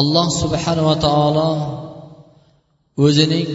[0.00, 1.50] alloh subhanava taolo
[3.04, 3.50] o'zining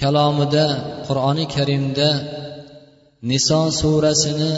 [0.00, 0.66] kalomida
[1.06, 2.10] qur'oni karimda
[3.30, 4.52] niso surasini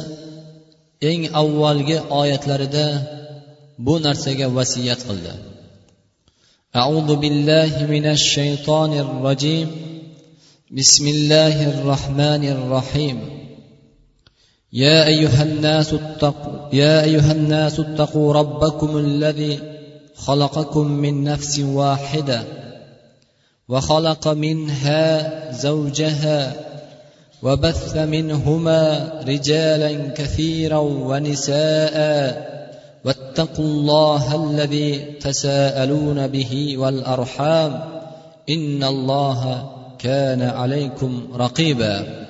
[1.11, 2.87] eng avvalgi oyatlarida
[3.85, 5.35] bu narsaga vasiyat qildi
[6.83, 9.69] أعوذ بالله من الشيطان الرجيم
[10.79, 13.17] بسم الله الرحمن الرحيم
[14.72, 19.55] يا أيها الناس اتقوا يا أيها الناس اتقوا ربكم الذي
[20.16, 22.45] خلقكم من نفس واحدة
[23.69, 26.55] وخلق منها زوجها
[27.43, 31.97] وبث منهما رجالا كثيرا ونساء
[33.05, 37.80] واتقوا الله الذي تساءلون به والأرحام
[38.48, 42.27] إن الله كان عليكم رقيبا.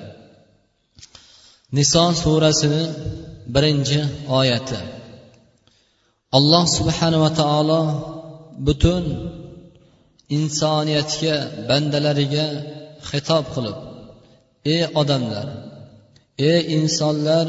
[1.71, 2.87] niso surasini
[3.53, 4.96] birinchi oyati
[6.35, 7.81] alloh subhanava taolo
[8.65, 9.03] butun
[10.37, 11.35] insoniyatga
[11.69, 12.45] bandalariga
[13.09, 13.77] xitob qilib
[14.73, 15.47] ey odamlar
[16.49, 17.45] ey insonlar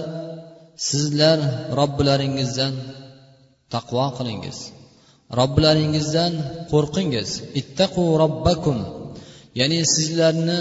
[0.89, 1.39] sizlar
[1.79, 2.75] robbilaringizdan
[3.75, 4.59] taqvo qilingiz.
[5.39, 6.33] Robbilaringizdan
[6.73, 7.31] qo'rqingiz.
[7.61, 8.79] Ittaqu robbakum.
[9.61, 10.61] Ya'ni sizlarni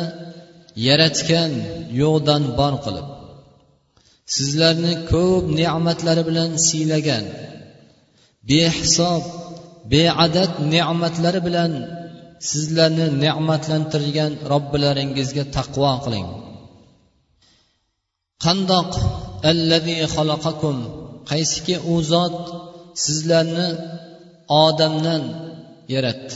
[0.88, 1.52] yaratgan
[2.02, 3.08] yo'qdan bor qilib
[4.36, 7.24] sizlarni ko'p ne'matlari bilan siylagan
[8.50, 9.24] behisob
[9.92, 11.72] beadad ne'matlari bilan
[12.50, 16.28] sizlarni ne'matlantirgan robbilaringizga taqvo qiling.
[18.46, 18.92] Qandoq?
[19.52, 20.78] Allazi xalaqakum.
[21.30, 22.38] Qaysiki u zot
[23.04, 23.70] sizlarni
[24.66, 25.24] odamdan
[25.94, 26.36] yaratdi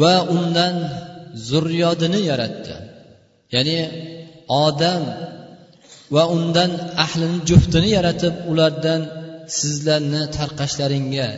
[0.00, 0.76] va undan
[1.48, 2.74] zurriyodini yaratdi.
[3.54, 3.78] Ya'ni
[4.64, 5.02] odam
[6.14, 6.70] va undan
[7.04, 9.00] ahlini juftini yaratib ulardan
[9.58, 11.28] sizlarni tarqashlaringga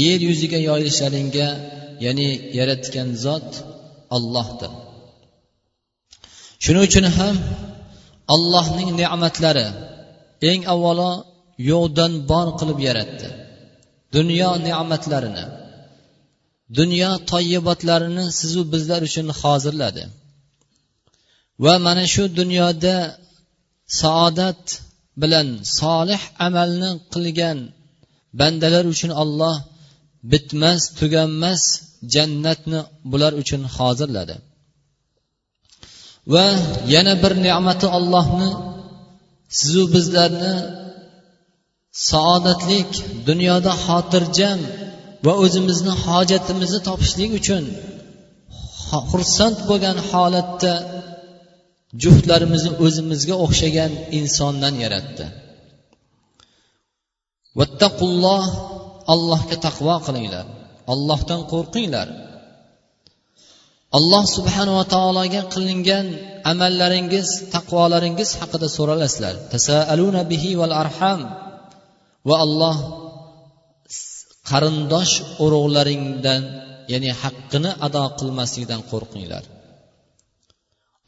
[0.00, 1.48] yer yuziga yoyilishlaringga
[2.04, 3.50] ya'ni yaratgan zot
[4.16, 4.72] ollohdir
[6.64, 7.36] shuning uchun ham
[8.34, 9.66] allohning ne'matlari
[10.50, 11.10] eng avvalo
[11.70, 13.28] yo'qdan bor qilib yaratdi.
[14.16, 15.44] Dunyo ne'matlarini
[16.78, 20.04] dunyo toyibotlarini sizu bizlar uchun hozirladi.
[21.64, 22.96] Va mana shu dunyoda
[24.00, 24.62] saodat
[25.22, 25.48] bilan
[25.78, 27.58] solih amalni qilgan
[28.38, 29.56] bandalar uchun olloh
[30.32, 31.62] bitmas tuganmas
[32.14, 32.80] jannatni
[33.10, 34.36] bular uchun hozirladi.
[36.32, 36.46] Va
[36.94, 38.50] yana bir ne'mati ollohni
[39.58, 40.54] sizu bizlarni
[42.10, 42.90] saodatlik
[43.28, 44.60] dunyoda xotirjam
[45.26, 47.64] va o'zimizni hojatimizni topishlik uchun
[49.10, 50.72] xursand bo'lgan holatda
[52.02, 55.26] juftlarimizni o'zimizga o'xshagan insondan yaratdi.
[57.58, 58.44] Vattaqulloh
[59.14, 60.46] allohga taqvo qilinglar.
[60.92, 62.08] Allohdan qo'rqinglar.
[63.98, 66.06] Alloh subhanava taologa qilingan
[66.52, 69.34] amallaringiz taqvolaringiz haqida so'ralasizlar.
[69.54, 71.20] Tasaaluna bihi val arham.
[72.28, 72.76] Va alloh
[74.50, 76.42] qarindosh urug'laringdan
[76.92, 79.44] ya'ni haqqini ado qilmaslikdan qo'rqinglar.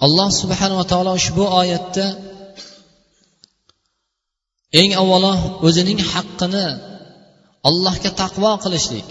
[0.05, 2.07] Alloh subhanava taolo ushbu oyatda
[4.81, 5.33] eng avvalo
[5.67, 6.67] o'zining haqqini
[7.69, 9.09] allohga taqvo qilishlik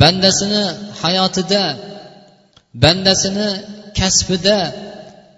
[0.00, 0.64] bandasini
[1.02, 1.64] hayotida
[2.82, 3.48] bandasini
[3.98, 4.58] kasbida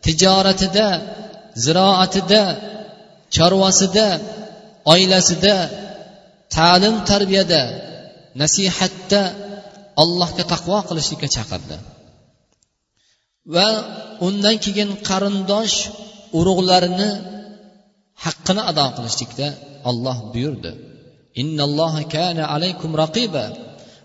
[0.04, 0.88] tijoratida
[1.64, 2.42] ziroatida
[3.34, 4.08] chorvasida
[4.92, 5.56] oilasida
[6.56, 7.62] ta'lim tarbiyada
[8.40, 9.22] nasihatda
[10.02, 11.76] allohga taqvo qilishlikka chaqirdi.
[13.54, 13.68] Va
[14.26, 15.76] undan keyin qarindosh
[16.38, 17.10] urug'larini
[18.24, 19.48] haqqini ado qilishlikda
[19.90, 20.70] olloh buyurdi.
[21.42, 23.44] Innalloha kana alaykum raqiba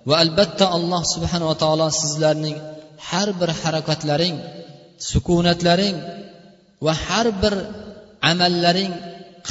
[0.10, 2.58] va albatta alloh subhanava taolo sizlarning
[3.10, 4.36] har bir harakatlaring
[5.10, 5.98] sukunatlaring
[6.86, 7.54] va har bir
[8.32, 8.94] amallaring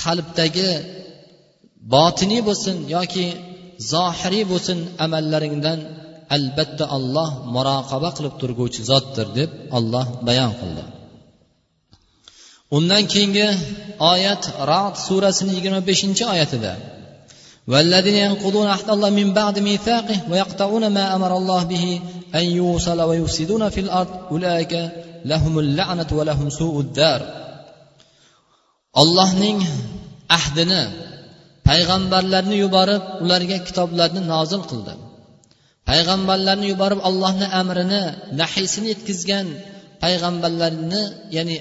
[0.03, 0.73] qalbdagi
[1.95, 3.27] botiniy bo'lsin yoki
[3.93, 5.79] zohiriy bo'lsin amallaringdan
[6.36, 10.84] albatta olloh muroqaba qilib turguvchi zotdir deb olloh bayon qildi
[12.78, 13.48] undan keyingi
[14.14, 16.74] oyat rad surasini yigirma beshinchi oyatida
[17.72, 21.86] والذين ينقضون عهد الله من بعد ميثاقه ويقطعون ما امر الله به
[22.36, 24.74] ان يوصل ويفسدون في الارض اولئك
[25.26, 27.22] لهم اللعنه ولهم سوء الدار
[29.02, 29.60] allohning
[30.38, 30.84] ahdini
[31.68, 34.94] payg'ambarlarni yuborib ularga kitoblarni nozil qildi
[35.89, 38.03] Payg'ambarlarni yuborib allohni amrini
[38.41, 39.47] nahiysini yetkazgan
[40.03, 41.03] payg'ambarlarni
[41.37, 41.57] ya'ni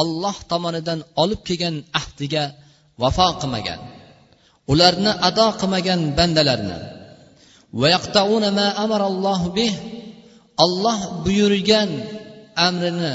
[0.00, 2.44] olloh tomonidan olib kelgan ahdiga
[3.02, 3.80] vafo qilmagan.
[4.72, 6.78] Ularni ado qilmagan bandalarni.
[10.64, 11.90] Olloh buyurgan
[12.68, 13.14] amrini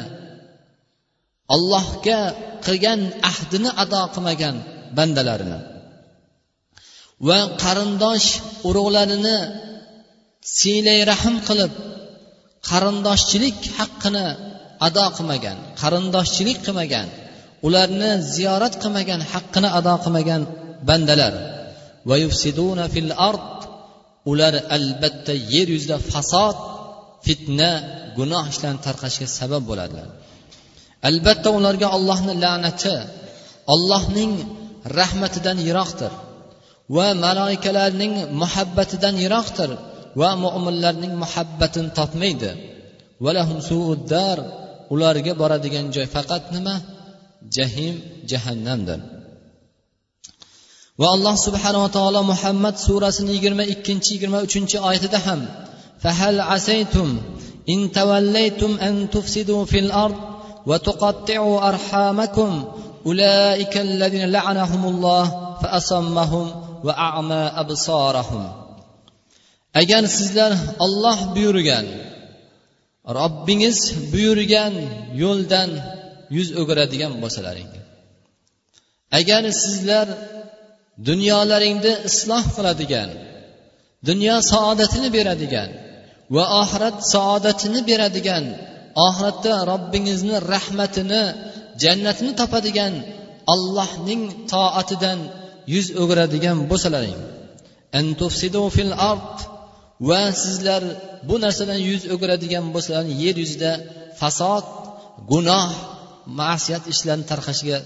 [1.55, 2.19] allohga
[2.65, 2.99] qilgan
[3.29, 4.55] ahdini ado qilmagan
[4.97, 5.59] bandalarini
[7.27, 8.27] va qarindosh
[8.67, 9.37] urug'larini
[10.55, 11.73] siylay rahm qilib
[12.69, 14.25] qarindoshchilik haqqini
[14.87, 17.07] ado qilmagan qarindoshchilik qilmagan
[17.67, 20.41] ularni ziyorat qilmagan haqqini ado qilmagan
[20.87, 21.33] bandalar.
[22.93, 23.57] fil ard
[24.31, 26.57] ular albatta yer yuzida fasod
[27.25, 27.71] fitna
[28.17, 30.07] gunoh ishlarni tarqashiga sabab bo'ladilar.
[31.09, 32.95] Albatta ularga ollohni la'nati
[33.73, 34.31] ollohning
[34.99, 36.11] rahmatidan yiroqdir
[36.95, 39.71] va maloikalarning muhabbatidan yiroqdir.
[40.20, 42.50] va mo'minlarning muhabbatini topmaydi
[44.94, 46.74] ularga boradigan joy faqat nima
[47.56, 47.94] jahim
[48.30, 49.00] jahannamdir
[51.00, 55.42] va alloh subhanava taolo muhammad surasini yigirma ikkinchi yigirma uchinchi oyatida ham
[56.02, 57.08] فهل عسيتم
[57.68, 60.16] إن توليتم أن تفسدوا في الأرض
[60.66, 62.64] وتقطعوا أرحامكم
[63.06, 66.46] أولئك الذين لعنهم الله فأصمهم
[66.84, 68.52] وأعمى أبصارهم
[69.73, 70.51] agar sizlar
[70.85, 71.85] olloh buyurgan
[73.17, 73.79] robbingiz
[74.13, 74.73] buyurgan
[75.23, 75.69] yo'ldan
[76.35, 77.69] yuz o'giradigan bo'lsalaring.
[79.19, 80.07] Agar sizlar
[81.09, 83.09] dunyolaringni isloh qiladigan
[84.09, 85.69] dunyo saodatini beradigan
[86.35, 88.43] va oxirat saodatini beradigan
[89.07, 91.23] oxiratda robbingizni rahmatini
[91.83, 92.93] jannatini topadigan
[93.53, 95.19] allohning toatidan
[95.73, 97.19] yuz o'giradigan bo'lsalaring.
[100.09, 100.81] Va sizlar
[101.29, 103.71] bu narsadan yuz o'giradigan bo'lsalaring yer yuzida
[104.19, 104.65] fasod
[105.31, 105.69] gunoh
[106.39, 107.77] ma'siyat ishlarini tarqashiga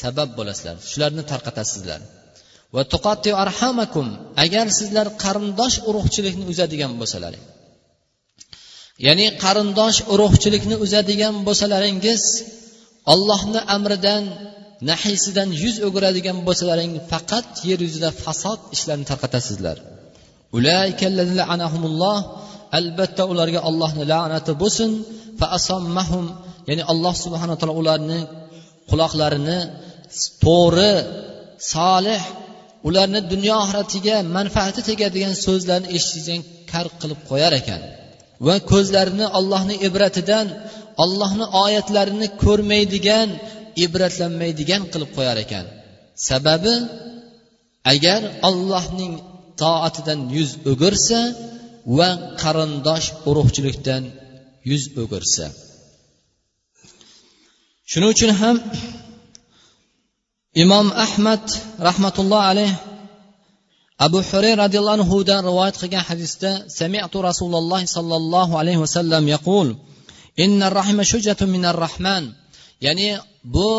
[0.00, 0.76] sabab bo'lasizlar.
[0.90, 2.00] Shularni tarqatasizlar
[2.74, 2.82] va
[3.44, 4.06] arhamakum
[4.44, 7.44] agar sizlar qarindosh urug'chilikni uzadigan bo'lsalaring
[9.06, 12.22] ya'ni qarindosh urug'chilikni uzadigan bo'lsalaringiz
[13.12, 14.24] ollohni amridan
[14.90, 19.76] nahiysidan yuz o'giradigan bo'lsalaring faqat yer yuzida fasod ishlarni tarqatasizlar
[22.78, 24.90] albatta ularga allohni la'nati bo'lsin.
[26.68, 28.20] Ya'ni alloh subhana taolo ularni
[28.90, 29.58] quloqlarini
[30.44, 30.94] to'g'ri
[31.72, 32.22] solih
[32.88, 36.40] ularni dunyo oxiratiga manfaati tegadigan so'zlarni eshitishdan
[36.72, 37.80] kar qilib qo'yar ekan.
[38.46, 40.46] Va ko'zlarini allohni ibratidan
[41.04, 43.28] allohni oyatlarini ko'rmaydigan
[43.84, 45.64] ibratlanmaydigan qilib qo'yar ekan.
[46.28, 46.74] Sababi
[47.92, 49.12] agar allohning
[49.62, 51.20] toatidan yuz o'girsa
[51.98, 52.08] va
[52.42, 54.02] qarindosh urug'chilikdan
[54.70, 55.46] yuz o'girsa.
[57.90, 58.56] Shuning uchun ham
[60.62, 61.44] imom ahmad
[61.88, 62.72] rahmatulloh alayh
[64.06, 66.50] abu huray roziyallohu anhudan rivoyat qilgan hadisda
[66.80, 69.68] sami'tu rasululloh sollallohu alayhi vasallam yaqul
[70.44, 72.24] inna rahima shujatun minar rahman
[72.86, 73.08] ya'ni
[73.54, 73.70] bu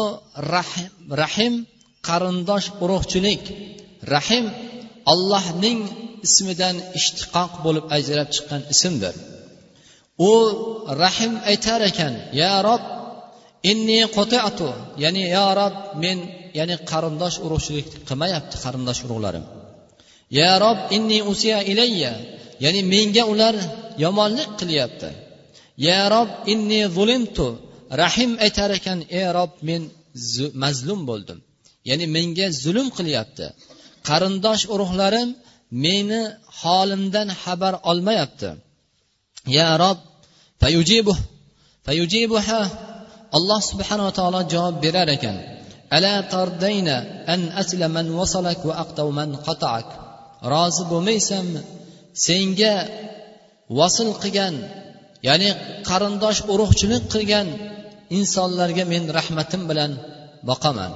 [0.55, 0.89] rahim,
[1.23, 1.53] rahim
[2.07, 3.41] qarindosh urug'chilik.
[4.15, 4.45] Rahim
[5.11, 5.81] allohning
[6.27, 9.15] ismidan ishtiqoq bo'lib ajrab chiqqan ismdir.
[10.29, 10.31] U
[11.03, 12.83] rahim aytar ekan ya rob
[13.71, 14.69] inni qotiatu
[15.03, 16.17] ya'ni ya rob men
[16.59, 19.45] ya'ni qarindosh urug'chilik qilmayapti qarindosh urug'larim.
[20.39, 22.13] Ya rob inni usiya ilayya
[22.63, 23.55] ya'ni menga ular
[24.03, 25.09] yomonlik qilyapti.
[25.87, 27.47] Ya rob inni zulimtu
[28.01, 29.81] rahim aytar ekan ey rob men
[30.63, 31.39] mazlum bo'ldim
[31.89, 33.47] ya'ni menga zulm qilyapti.
[34.07, 35.29] Qarindosh urug'larim
[35.83, 36.21] meni
[36.59, 38.49] holimdan xabar olmayapti.
[39.57, 39.97] Ya rob
[40.61, 41.13] fayujibu
[41.85, 42.61] fayujibuha.
[43.37, 45.35] Alloh subhanava taolo javob berar ekan.
[45.95, 46.95] Ala tardayna
[47.33, 49.87] an asla man wasalak va aqtav man qataak.
[50.53, 51.61] Rozi bo'lmaysanmi
[52.25, 52.73] senga
[53.79, 54.55] vasl qilgan
[55.27, 55.49] ya'ni
[55.89, 57.47] qarindosh urug'chilik qilgan
[58.17, 59.91] insonlarga men rahmatim bilan
[60.49, 60.91] boqaman.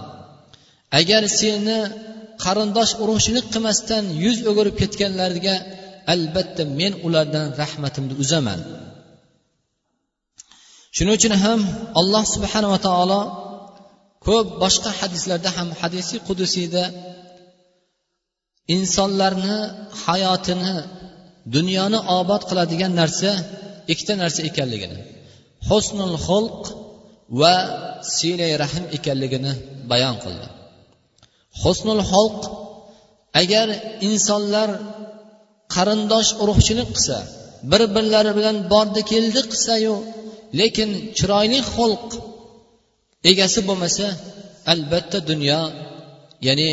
[0.99, 1.79] Agar seni
[2.43, 5.55] qarindosh urug'chilik qilmasdan yuz o'girib ketganlarga
[6.13, 8.59] albatta men ulardan rahmatimni uzaman.
[10.95, 11.59] Shuning uchun ham
[11.99, 13.21] alloh subhanava taolo
[14.27, 16.83] ko'p boshqa hadislarda ham hadisi qudusiyda
[18.75, 19.57] insonlarni
[20.05, 20.73] hayotini
[21.55, 23.31] dunyoni obod qiladigan narsa
[23.91, 24.99] ikkita narsa ekanligini
[25.69, 26.61] husnul xulq
[27.41, 27.55] va
[28.15, 29.51] siylay rahm ekanligini
[29.91, 30.47] bayon qildi.
[31.61, 32.41] Husnul xulq
[33.41, 33.67] agar
[34.07, 34.69] insonlar
[35.75, 37.17] qarindosh urug'chilik qilsa
[37.71, 39.95] bir birlari bilan bordi keldi qilsayu
[40.59, 42.07] lekin chiroyli xulq
[43.31, 44.05] egasi bo'lmasa
[44.73, 45.61] albatta dunyo
[46.47, 46.71] ya'ni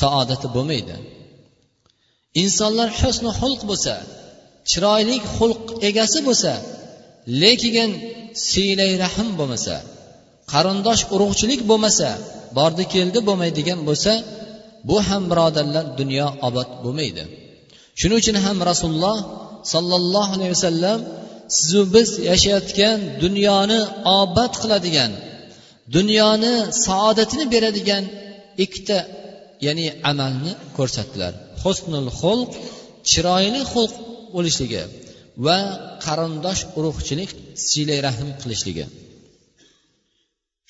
[0.00, 0.96] saodati bo'lmaydi.
[2.42, 3.94] Insonlar husni xulq bo'lsa
[4.70, 6.52] chiroyli xulq egasi bo'lsa
[7.42, 7.90] lekin
[8.48, 9.76] siylay rahm bo'lmasa
[10.52, 12.08] qarindosh urug'chilik bo'lmasa
[12.56, 14.12] bordi keldi bo'lmaydigan bo'lsa
[14.88, 17.22] bu ham birodarlar dunyo obod bo'lmaydi.
[18.00, 19.18] Shuning uchun ham rasululloh
[19.72, 20.98] sollallohu alayhi vasallam
[21.56, 23.80] sizu biz yashayotgan dunyoni
[24.20, 25.12] obod qiladigan
[25.96, 26.54] dunyoni
[26.86, 28.04] saodatini beradigan
[28.64, 28.98] ikkita
[29.66, 31.32] ya'ni amalni ko'rsatdilar.
[31.62, 32.50] Husnul xulq
[33.10, 33.94] chiroyli xulq
[34.34, 34.82] bo'lishligi
[35.46, 35.58] va
[36.04, 37.30] qarindosh urug'chilik
[37.68, 38.84] siylay rahm qilishligi.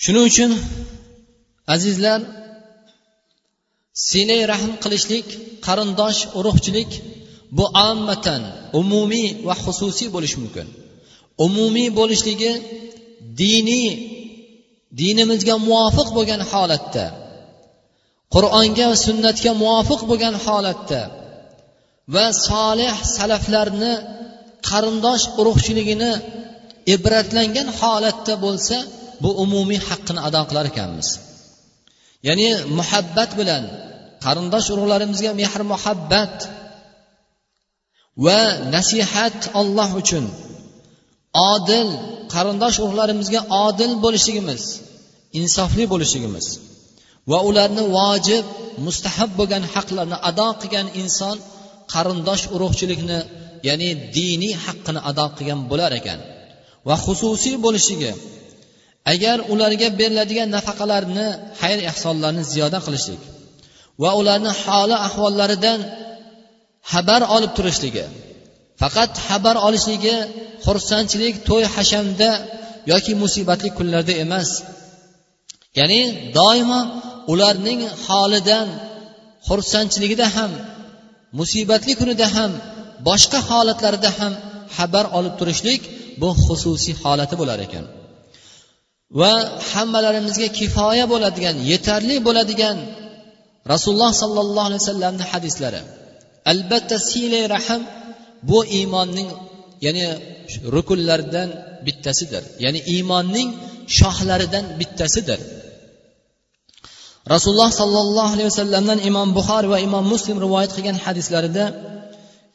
[0.03, 0.51] Shuning uchun
[1.75, 2.21] azizlar
[4.09, 5.27] sinay rahm qilishlik
[5.67, 6.91] qarindosh urug'chilik
[7.57, 8.43] bu ommatan
[8.81, 10.67] umumiy va xususiy bo'lishi mumkin.
[11.47, 12.53] Umumiy bo'lishligi
[13.41, 13.91] diniy
[15.01, 17.07] dinimizga muvofiq bo'lgan holatda
[18.35, 21.01] qur'onga va sunnatga muvofiq bo'lgan holatda
[22.15, 23.93] va solih salaflarni
[24.69, 26.13] qarindosh urug'chiligini
[26.95, 28.77] ibratlangan holatda bo'lsa
[29.23, 31.09] bu umumiy haqqini ado qilar ekanmiz.
[32.27, 32.49] Ya'ni
[32.79, 33.63] muhabbat bilan
[34.25, 36.35] qarindosh urug'larimizga mehr muhabbat
[38.25, 38.41] va
[38.75, 40.25] nasihat olloh uchun
[41.53, 41.89] odil
[42.35, 44.63] qarindosh urug'larimizga odil bo'lishligimiz
[45.41, 46.47] insofli bo'lishligimiz
[47.31, 48.47] va ularni vojib
[48.87, 51.37] mustahab bo'lgan haqlarni ado qilgan inson
[51.93, 53.19] qarindosh urug'chilikni
[53.69, 56.19] ya'ni diniy haqqini ado qilgan bo'lar ekan
[56.89, 58.13] va xususiy bo'lishligi
[59.13, 61.27] agar ularga beriladigan nafaqalarni
[61.61, 63.23] xayr ehsonlarni ziyoda qilishlik
[64.03, 65.81] va ularni holi ahvollaridan
[66.93, 68.05] xabar olib turishligi
[68.81, 70.17] faqat xabar olishligi
[70.67, 72.31] xursandchilik to'y hashamda
[72.93, 74.51] yoki musibatli kunlarda emas.
[75.79, 76.01] Ya'ni
[76.39, 76.81] doimo
[77.33, 78.69] ularning holidan
[79.49, 80.53] xursandchiligida ham
[81.39, 82.53] musibatli kunida ham
[83.09, 84.33] boshqa holatlarida ham
[84.77, 85.83] xabar olib turishlik
[86.21, 87.85] bu xususiy holati bo'lar ekan.
[89.21, 89.33] Va
[89.71, 92.77] hammalarimizga kifoya bo'ladigan yetarli bo'ladigan
[93.73, 95.81] rasululloh sollallohu alayhi vasallamni hadislari.
[96.53, 97.83] Albatta siylay rahm
[98.49, 99.29] bu iymonning
[99.87, 100.05] ya'ni
[100.75, 101.49] rukunlaridan
[101.87, 102.43] bittasidir.
[102.65, 103.49] Ya'ni iymonning
[103.99, 105.41] shohlaridan bittasidir.
[107.35, 111.65] Rasululloh sollallohu alayhi vasallamdan imom buxoriy va imom muslim rivoyat qilgan hadislarida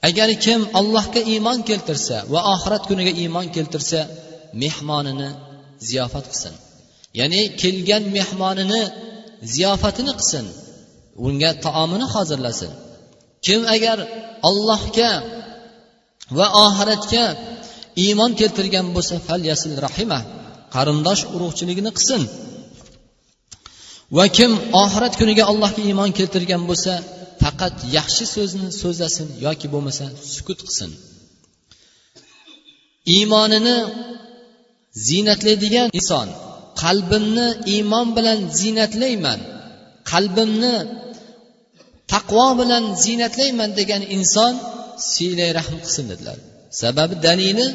[0.10, 4.00] agar kim allohga iymon keltirsa va oxirat kuniga iymon keltirsa
[4.62, 5.29] mehmonini
[5.89, 6.53] ziyofat qilsin.
[7.19, 8.81] Ya'ni kelgan mehmonini
[9.53, 10.45] ziyofatini qilsin.
[11.25, 12.71] Unga taomini hozirlasin.
[13.45, 13.97] Kim agar
[14.49, 15.11] allohga
[16.37, 17.25] va oxiratga
[18.05, 20.19] iymon keltirgan bo'lsa falyasil rahima
[20.75, 22.21] qarindosh urug'chiligini qilsin.
[24.17, 24.51] Va kim
[24.83, 26.93] oxirat kuniga allohga iymon keltirgan bo'lsa
[27.41, 30.91] faqat yaxshi so'zni so'zlasin yoki bo'lmasa sukut qilsin.
[33.15, 33.77] Iymonini
[35.07, 36.27] ziynatlaydigan inson
[36.83, 39.39] qalbimni iymon bilan ziynatlayman
[40.12, 40.75] qalbimni
[42.13, 44.53] taqvo bilan ziynatlayman degan inson
[45.12, 46.38] siylay rahm qilsin dedilar.
[46.81, 47.67] Sababi dalili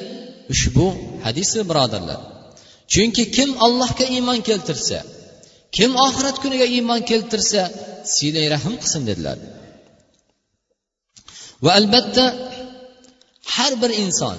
[0.52, 0.86] ushbu
[1.24, 2.20] hadis birodarlar.
[2.92, 4.98] Chunki kim allohga iymon keltirsa
[5.76, 7.62] kim oxirat kuniga iymon keltirsa
[8.14, 9.38] siylay rahm qilsin dedilar.
[11.64, 12.24] Va albatta
[13.54, 14.38] har bir inson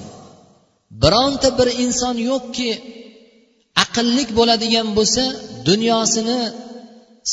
[1.03, 2.69] bironta bir inson yo'qki
[3.83, 5.23] aqllik bo'ladigan bo'lsa
[5.69, 6.39] dunyosini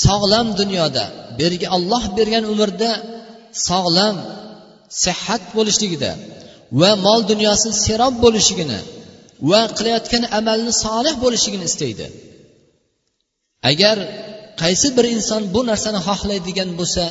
[0.05, 1.05] sog'lom dunyoda
[1.41, 2.91] bergi olloh bergan umrda
[3.69, 4.17] sog'lom
[5.05, 6.11] sihat bo'lishligida
[6.81, 8.81] va mol dunyosi serob bo'lishligini
[9.51, 12.07] va qilayotgan amalni solih bo'lishligini istaydi.
[13.71, 13.97] Agar
[14.63, 17.05] qaysi bir inson bu narsani xohlaydigan bo'lsa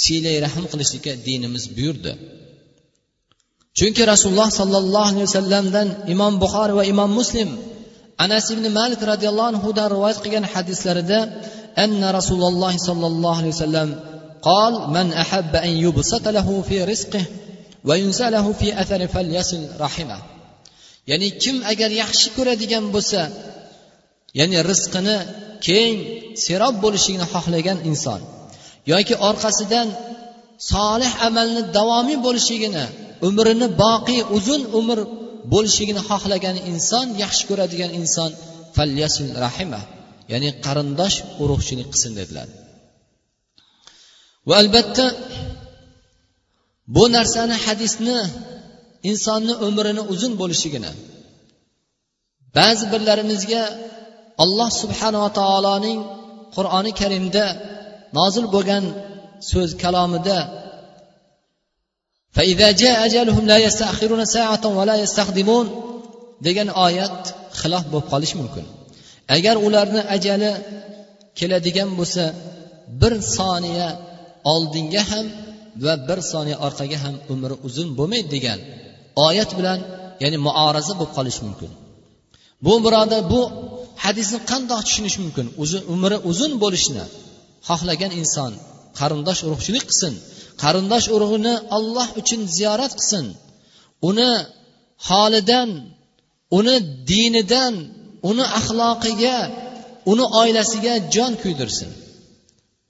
[0.00, 2.12] siylay rahm qilishlikka dinimiz buyurdi.
[3.79, 7.49] chunki rasululloh sollallohu alayhi vasallamdan imom buxoriy va imom muslim
[8.25, 11.19] anas ibn malik roziyallohu anhudan rivoyat qilgan hadislarida
[11.83, 13.91] anna rasululloh sollallohu alayhi vasallam
[14.49, 17.23] قال من أحب أن يبسط له في رزقه
[17.87, 20.19] وينسى له في أثر فليصل رحمه
[21.11, 23.21] ya'ni kim agar yaxshi ko'radigan bo'lsa
[24.39, 25.17] ya'ni rizqini
[25.67, 25.95] keng
[26.43, 28.21] serob bo'lishligini xohlagan inson
[28.91, 29.87] yoki orqasidan
[30.73, 32.85] solih amalni davomiy bo'lishligini
[33.28, 34.98] umrini boqiy uzun umr
[35.52, 38.30] bo'lishligini xohlagan inson yaxshi ko'radigan inson
[38.76, 39.80] falyasil rahima
[40.32, 42.48] ya'ni qarindosh urug'chilik qilsin dedilar.
[44.48, 45.06] Va albatta
[46.96, 48.18] bu narsani hadisni
[49.10, 50.92] insonni umrini uzun bo'lishligini
[52.56, 53.62] ba'zi birlarimizga
[54.44, 55.98] alloh subhanava taoloning
[56.56, 57.44] qur'oni karimda
[58.18, 58.84] nozil bo'lgan
[59.50, 60.38] so'z kalomida
[66.46, 67.18] degan oyat
[67.60, 68.64] xilof bo'lib qolishi mumkin.
[69.36, 70.50] Agar ularni ajali
[71.38, 72.24] keladigan bo'lsa
[73.00, 73.88] bir soniya
[74.54, 75.26] oldinga ham
[75.84, 78.58] va bir soniya orqaga ham umri uzun bo'lmaydi degan
[79.28, 79.78] oyat bilan
[80.22, 81.70] ya'ni muoraza bo'lib qolishi mumkin.
[82.66, 83.40] Bu birodar bu
[84.04, 85.46] hadisni qandoq tushunish mumkin?
[85.94, 87.04] Umri uzun bo'lishni
[87.68, 88.52] xohlagan inson
[88.98, 90.14] qarindosh urug'chilik qilsin
[90.64, 93.26] qarindosh urug'ini olloh uchun ziyorat qilsin.
[94.08, 94.30] Uni
[95.08, 95.70] holidan
[96.58, 96.76] uni
[97.10, 97.74] dinidan
[98.30, 99.36] uni axloqiga
[100.12, 101.90] uni oilasiga jon kuydirsin.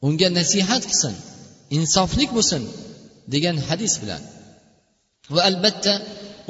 [0.07, 1.15] Unga nasihat qilsin
[1.77, 2.63] insoflik bo'lsin
[3.35, 4.23] degan hadis bilan.
[5.35, 5.95] Va albatta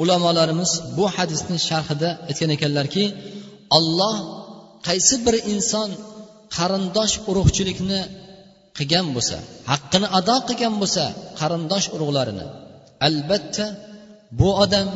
[0.01, 3.05] ulamolarimiz bu hadisni sharhida aytgan ekanlarki
[3.77, 4.15] olloh
[4.87, 5.89] qaysi bir inson
[6.55, 7.99] qarindosh urug'chilikni
[8.77, 9.37] qilgan bo'lsa
[9.71, 11.03] haqqini ado qilgan bo'lsa
[11.39, 12.45] qarindosh urug'larini.
[13.07, 13.65] Albatta
[14.39, 14.87] bu odam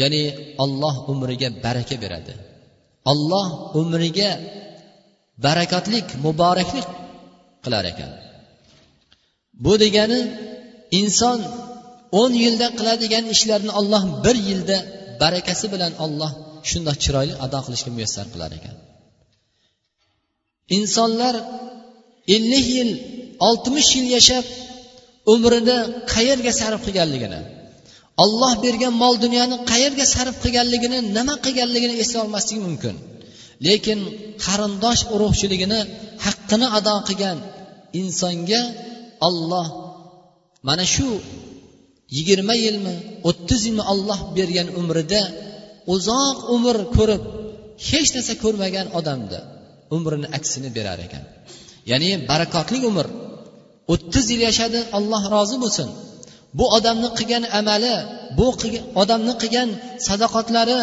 [0.00, 0.22] ya'ni
[0.64, 2.34] olloh umriga baraka beradi.
[3.12, 3.46] Olloh
[3.80, 4.30] umriga
[5.46, 6.88] barakatlik muboraklik
[7.64, 8.10] qilar ekan.
[9.64, 10.20] Bu degani
[11.00, 11.38] inson
[12.20, 14.78] o'n yilda qiladigan ishlarni olloh bir yilda
[15.22, 16.32] barakasi bilan olloh
[16.70, 18.76] shundoq chiroyli ado qilishga muyassar qilar ekan.
[20.78, 21.34] Insonlar
[22.36, 22.90] ellik yil
[23.48, 24.44] oltmish yil yashab
[25.32, 25.78] umrini
[26.12, 27.40] qayerga sarf qilganligini
[28.24, 32.94] olloh bergan mol dunyoni qayerga sarf qilganligini nima qilganligini eslay olmasligi mumkin.
[33.66, 34.00] Lekin
[34.44, 35.80] qarindosh urug'chiligini
[36.24, 37.38] haqqini ado qilgan
[38.00, 38.62] insonga
[39.28, 39.66] olloh
[40.68, 41.08] mana shu
[42.16, 42.94] yigirma yilmi
[43.28, 45.22] o'ttiz yilmi olloh bergan umrida
[45.94, 47.22] uzoq umr ko'rib
[47.88, 49.38] hech narsa ko'rmagan odamda
[49.96, 51.24] umrini aksini berar ekan.
[51.90, 53.06] Ya'ni barakotli umr.
[53.92, 55.88] O'ttiz yil yashadi alloh rozi bo'lsin.
[56.58, 57.96] Bu odamni qilgan amali
[58.38, 58.46] bu
[59.02, 59.68] odamni qilgan
[60.06, 60.80] sadoqatlari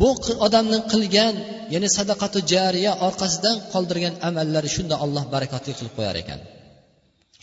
[0.00, 0.10] bu
[0.46, 1.34] odamni qilgan
[1.74, 6.40] ya'ni sadaqatu jariya orqasidan qoldirgan amallari shunda alloh barakotli qilib qo'yar ekan.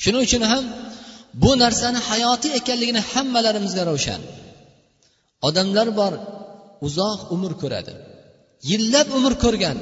[0.04, 0.63] Shuning uchun ham
[1.43, 4.22] bu narsani hayotiy ekanligini hammalarimizga ravshan.
[5.48, 6.13] Odamlar bor
[6.88, 7.93] uzoq umr ko'radi.
[8.70, 9.78] Yillab umr ko'rgan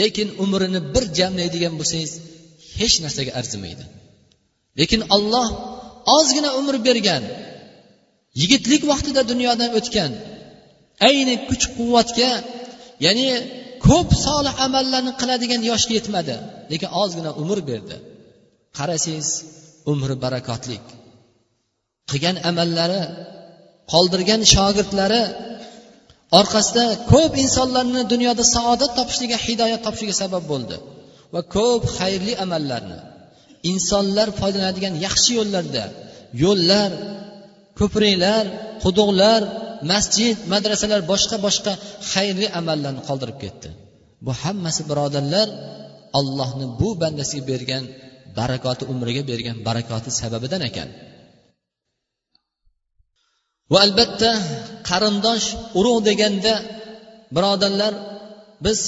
[0.00, 2.12] lekin umrini bir jamlaydigan bo'lsangiz
[2.78, 3.84] hech narsaga arzimaydi.
[4.80, 5.48] Lekin olloh
[6.16, 7.22] ozgina umr bergan
[8.40, 10.12] yigitlik vaqtida dunyodan o'tgan
[11.08, 12.30] ayni kuch quvvatga
[13.06, 13.28] ya'ni
[13.86, 16.36] ko'p solih amallarni qiladigan yoshga yetmadi.
[16.72, 17.96] Lekin ozgina umr berdi.
[18.78, 19.28] Qarasangiz
[19.92, 20.84] umri barakotlik.
[22.10, 23.02] Qilgan amallari
[23.92, 25.22] qoldirgan shogirdlari
[26.40, 30.76] orqasida ko'p insonlarni dunyoda saodat topishiga hidoyat topishiga sabab bo'ldi.
[31.36, 32.98] Va ko'p xayrli amallarni.
[33.72, 35.84] Insonlar foydalanadigan yaxshi yo'llarda
[36.44, 36.90] yo'llar
[37.80, 38.44] ko'priklar
[38.84, 39.40] quduqlar
[39.92, 41.72] masjid madrasalar boshqa boshqa
[42.12, 43.68] xayrli amallarni qoldirib ketdi.
[44.24, 45.48] Bu hammasi birodarlar
[46.18, 47.84] allohni bu bandasiga bergan
[48.38, 50.88] barakoti umriga bergan barakoti sababidan ekan.
[53.72, 54.30] Va albatta
[54.88, 55.46] qarindosh
[55.78, 56.54] urug' deganda
[57.36, 57.92] birodarlar
[58.64, 58.80] biz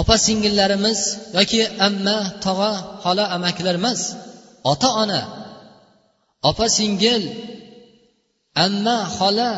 [0.00, 1.00] opa singillarimiz
[1.36, 4.00] yoki amma tog'a xola amakilar emas
[4.72, 5.20] ota ona
[6.50, 7.22] opa singil
[8.64, 9.50] amma xola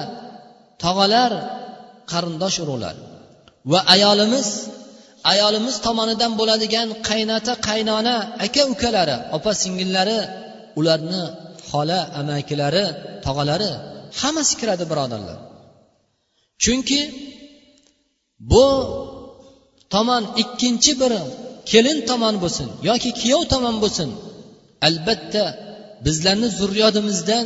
[0.82, 1.32] tog'alar
[2.10, 2.96] qarindosh urug'lar.
[3.70, 4.48] Va ayolimiz
[5.32, 10.18] ayolimiz tomonidan bo'ladigan qaynota qaynona aka ukalari opa singillari
[10.78, 11.22] ularni
[11.70, 12.84] xola amakilari
[13.26, 13.70] tog'alari
[14.20, 15.38] hammasi kiradi birodarlar.
[16.62, 17.00] Chunki
[18.50, 18.66] bu
[19.94, 21.22] tomon ikkinchi biri
[21.70, 24.08] kelin tomon bo'lsin yoki kuyov tomon bo'lsin.
[24.88, 25.44] Albatta
[26.04, 27.44] bizlarni zurriyotimizdan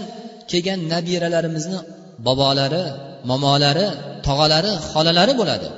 [0.51, 1.79] kelgan nabiralarimizni
[2.27, 2.85] bobolari
[3.31, 3.89] momolari
[4.27, 5.69] tog'alari xolalari bo'ladi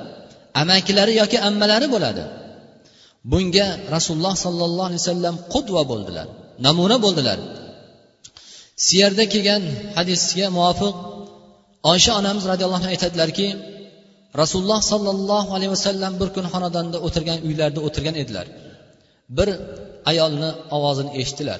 [0.61, 2.23] amakilari yoki ammalari bo'ladi.
[3.31, 6.27] Bunga rasululloh sollallohu alayhi vasallam qudva bo'ldilar
[6.65, 7.39] namuna bo'ldilar.
[8.85, 9.63] Siyarda kelgan
[9.97, 10.95] hadisga muvofiq
[11.93, 13.47] osha onamiz roziyallohu anhu aytadilarki
[14.41, 18.45] rasululloh sollallohu alayhi vasallam bir kun xonadonda o'tirgan uylarida o'tirgan edilar.
[19.37, 19.49] Bir
[20.11, 21.59] ayolni ovozini eshitdilar.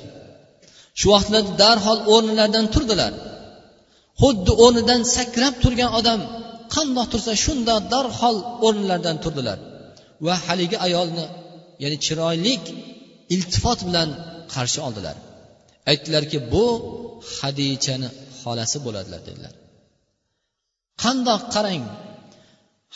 [1.00, 3.14] Shu vaqtlarda darhol o'rnlaridan turdilar.
[4.22, 6.20] Xuddi o'rnidan sakrab turgan odam
[6.76, 9.58] qandoq tursa shundoq darhol o'rnlaridan turdilar.
[10.26, 11.26] Va haligi ayolni
[11.84, 12.54] ya'ni chiroyli
[13.36, 14.10] iltifot bilan
[14.54, 15.16] qarshi oldilar.
[15.92, 16.66] Aytdilarki bu
[17.38, 18.10] hadichani
[18.42, 19.54] xolasi bo'ladilar dedilar.
[21.04, 21.84] Qandoq qarang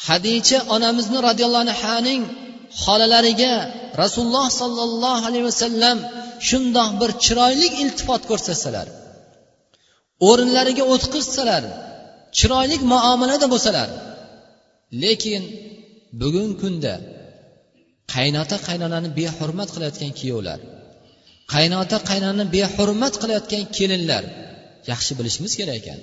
[0.08, 2.22] hadicha onamizni roziyallohu anhaning
[2.84, 3.54] xolalariga
[4.02, 5.98] rasululloh sollallohu alayhi vasallam
[6.48, 8.88] shundoq bir chiroyli iltifot ko'rsatsalar
[10.30, 11.64] o'rinlariga o'tqizsalar
[12.38, 13.90] chiroyli muomalada bo'lsalar
[15.04, 15.42] lekin
[16.22, 16.94] bugungi kunda
[18.14, 20.60] qaynota qaynonani behurmat qilayotgan kuyovlar
[21.54, 24.24] qaynota qaynonani behurmat qilayotgan kelinlar
[24.92, 26.00] yaxshi bilishimiz kerak ekan.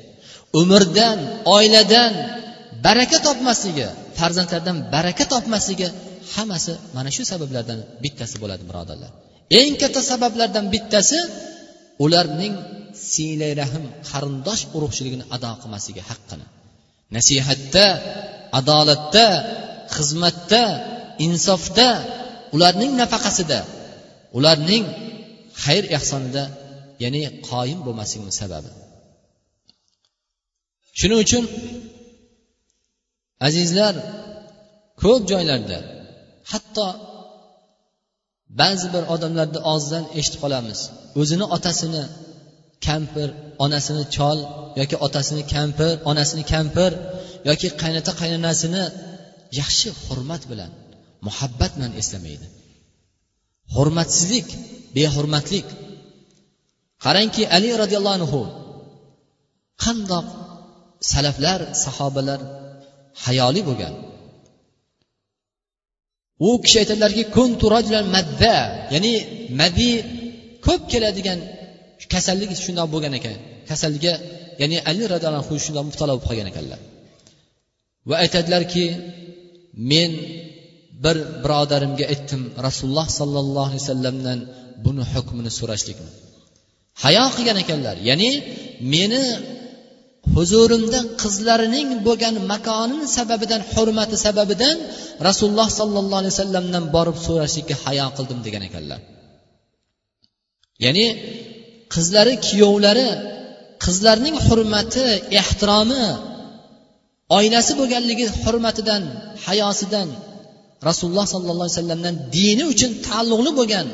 [0.60, 1.18] Umrdan
[1.56, 2.12] oiladan
[2.86, 3.86] baraka topmasligi
[4.18, 5.88] farzandlardan baraka topmasligi
[6.34, 9.10] hammasi mana shu sabablardan bittasi bo'ladi birodarlar.
[9.60, 11.18] Eng katta sabablardan bittasi
[12.04, 12.54] ularning
[13.12, 16.46] siylay rahm qarindosh urug'chiligini ado qilmasligi haqqini.
[17.16, 17.86] Nasihatda
[18.58, 19.26] adolatda
[19.96, 20.62] xizmatda
[21.26, 21.88] insofda
[22.54, 23.60] ularning nafaqasida
[24.38, 24.84] ularning
[25.64, 26.44] xayr ehsonida
[27.02, 28.70] ya'ni qoyim bo'lmasligini sababi.
[30.98, 31.44] Shuning uchun
[33.46, 33.94] azizlar
[35.02, 35.78] ko'p joylarda
[36.52, 36.86] hatto
[38.60, 40.80] ba'zi bir odamlarni og'zidan eshitib qolamiz.
[41.20, 42.02] O'zini otasini
[42.86, 43.28] kampir
[43.64, 44.38] onasini chol
[44.80, 46.90] yoki otasini kampir onasini kampir
[47.48, 48.84] yoki qaynota qaynonasini
[49.60, 50.70] yaxshi hurmat bilan
[51.26, 52.46] muhabbat bilan eslamaydi.
[53.74, 54.48] Hurmatsizlik
[54.96, 55.66] behurmatlik.
[57.04, 58.40] Qarangki ali roziyallohu anhu
[59.84, 60.26] qandoq
[61.12, 62.40] salaflar sahobalar
[63.24, 63.94] hayoli bo'lgan.
[66.48, 67.22] U kishi aytadilarki
[68.16, 68.56] madda
[68.94, 69.14] ya'ni
[69.60, 69.90] madi
[70.66, 71.38] ko'p keladigan
[72.12, 73.36] kasallik shundoq bo'lgan ekan.
[73.70, 74.12] Kasallikka
[74.60, 76.80] ya'ni ali roziyallohu anhu shundoq mubtalo bo'lib qolgan ekanlar.
[78.08, 78.84] Va aytadilarki
[79.90, 80.10] men
[81.04, 84.38] bir birodarimga aytdim rasululloh sollallohu alayhi vasallamdan
[84.84, 86.10] buni hukmini so'rashlikni.
[87.02, 88.30] Hayo qilgan ekanlar ya'ni
[88.94, 89.22] meni
[90.36, 94.76] huzurimda qizlarining bo'lgan makonini sababidan hurmati sababidan
[95.28, 99.00] rasululloh sollallohu alayhi vasallamdan borib so'rashlikka hayo qildim degan ekanlar.
[100.84, 101.06] Ya'ni
[101.94, 103.08] qizlari kuyovlari
[103.84, 105.04] qizlarning hurmati
[105.40, 106.04] ehtiromi
[107.38, 109.02] oilasi bo'lganligi hurmatidan
[109.46, 110.08] hayosidan
[110.88, 113.86] rasululloh sollallohu alayhi vasallamdan dini uchun taalluqli bo'lgan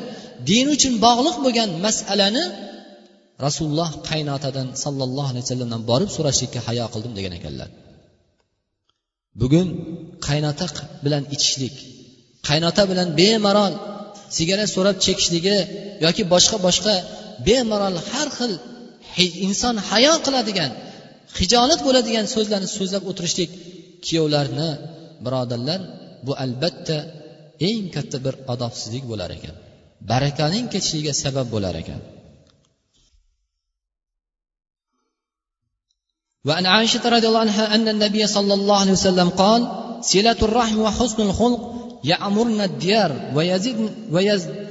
[0.49, 2.43] dini uchun bog'liq bo'lgan masalani
[3.45, 7.69] rasululloh qaynotadan sallallohu alayhi vasallamdan borib so'rashlikka hayo qildim degan ekanlar.
[9.41, 9.67] Bugun
[10.27, 10.65] qaynota
[11.05, 11.75] bilan ichishlik
[12.47, 13.73] qaynota bilan bemalol
[14.37, 15.57] sigaret so'rab chekishligi
[16.05, 16.95] yoki boshqa boshqa
[17.47, 18.53] bemalol har xil
[19.47, 20.71] inson hayo qiladigan
[21.39, 23.49] hijolat bo'ladigan so'zlarni so'zlab o'tirishlik
[24.05, 24.69] kuyovlarni
[25.25, 25.79] birodarlar
[26.25, 26.97] bu albatta
[27.69, 29.55] eng katta bir odobsizlik bo'lar ekan.
[30.11, 31.99] Barakaning ketishiga sabab bo'lar ekan.
[36.45, 39.61] وعن عائشة رضي الله عنها أن النبي صلى الله عليه وسلم قال
[40.01, 41.61] صلة الرحم وحسن الخلق
[42.03, 43.89] يعمرن الديار ويزدن,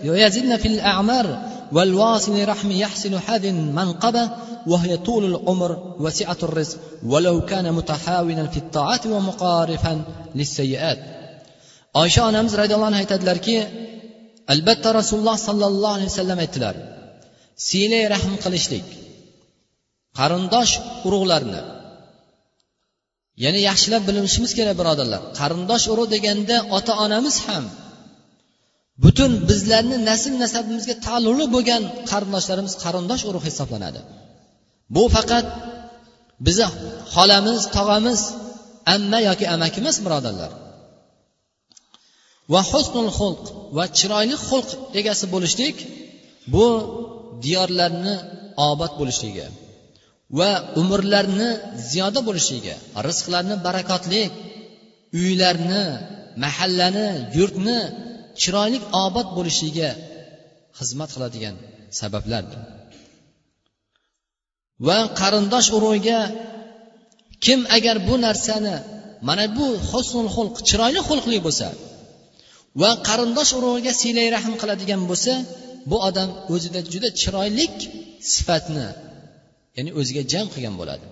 [0.04, 1.26] ويزدن في الأعمار
[1.72, 4.31] والواصل رحم يحسن هذه المنقبة
[4.66, 10.02] وهي طول العمر وسعة الرزق ولو كان متحاولا في الطاعات ومقارفا
[10.35, 10.98] للسيئات.
[12.02, 13.57] oysha onamiz roziyallohu anhu aytadilarki
[14.54, 16.74] albatta rasululloh sollallohu alayhi vasallam aytdilar
[17.68, 18.87] siylay rahm qilishlik
[20.18, 20.73] qarindosh
[21.07, 21.62] urug'larni.
[23.44, 25.23] Ya'ni yaxshilab bilishimiz kerak birodarlar.
[25.38, 27.64] Qarindosh urug' deganda ota onamiz ham
[29.05, 34.01] butun bizlarni nasl nasabimizga taalluqli bo'lgan qarindoshlarimiz qarindosh urug' hisoblanadi.
[34.94, 35.47] Bu faqat
[36.47, 36.66] bizni
[37.14, 38.21] xolamiz tog'amiz
[38.94, 40.51] amma yoki amaki emas birodarlar.
[42.53, 43.44] Va husnul xulq
[43.77, 44.68] va chiroyli xulq
[45.01, 45.77] egasi bo'lishlik
[46.55, 46.66] bu
[47.44, 48.14] diyorlarni
[48.71, 49.47] obod bo'lishligi.
[50.38, 51.48] Va umrlarni
[51.90, 52.74] ziyoda bo'lishiga
[53.08, 54.22] rizqlarni barakotli
[55.20, 55.84] uylarni
[56.44, 57.78] mahallani yurtni
[58.40, 59.90] chiroyli obod bo'lishiga
[60.78, 61.56] xizmat qiladigan
[62.00, 62.60] sabablardir
[64.86, 66.20] va qarindosh urug'iga
[67.44, 68.76] kim agar bu narsani
[69.28, 71.68] mana bu husnul xulq chiroyli xulqli bo'lsa
[72.80, 75.32] va qarindosh urug'iga siylay rahm qiladigan bo'lsa
[75.90, 77.64] bu odam o'zida juda chiroyli
[78.34, 78.86] sifatni
[79.78, 81.06] ya'ni o'ziga jam qilgan bo'ladi.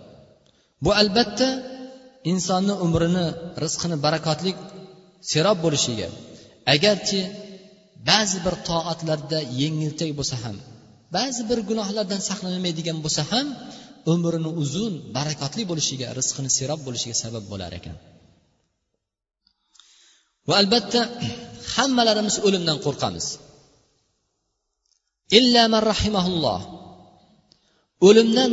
[0.84, 1.48] Bu albatta
[2.32, 3.26] insonni umrini
[3.64, 4.52] rizqini barakotli
[5.30, 6.08] serob bo'lishiga
[6.74, 7.20] agarchi
[8.10, 10.56] ba'zi bir toatlarda yengiltak bo'lsa ham
[11.16, 13.46] ba'zi bir gunohlardan saqlanolmaydigan bo'lsa ham
[14.12, 17.96] umrini uzun barakotli bo'lishiga rizqini serob bo'lishiga sabab bo'lar ekan.
[20.48, 21.00] Va albatta
[21.74, 23.26] hammalarimiz o'limdan qo'rqamiz.
[25.38, 26.60] Illa man rahimahulloh.
[28.06, 28.52] O'limdan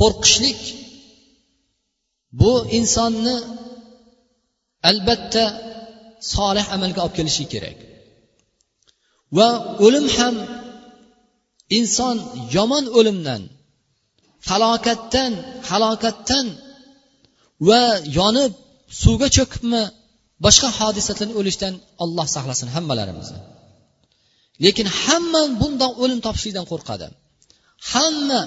[0.00, 0.60] qo'rqishlik
[2.40, 3.36] bu insonni
[4.90, 5.44] albatta
[6.34, 7.78] solih amalga olib kelishi kerak.
[9.36, 9.48] Va
[9.86, 10.34] o'lim ham
[11.78, 12.16] inson
[12.56, 13.42] yomon o'limdan
[14.48, 15.32] falokatdan
[15.70, 16.46] halokatdan
[17.68, 17.82] va
[18.18, 18.52] yonib
[19.02, 19.82] suvga cho'kibmi
[20.44, 23.40] boshqa hodisadan o'lishdan olloh saqlasin hammalarimizni.
[24.64, 27.06] Lekin hamma bundoq o'lim topishlikdan qo'rqadi.
[27.92, 28.40] Hamma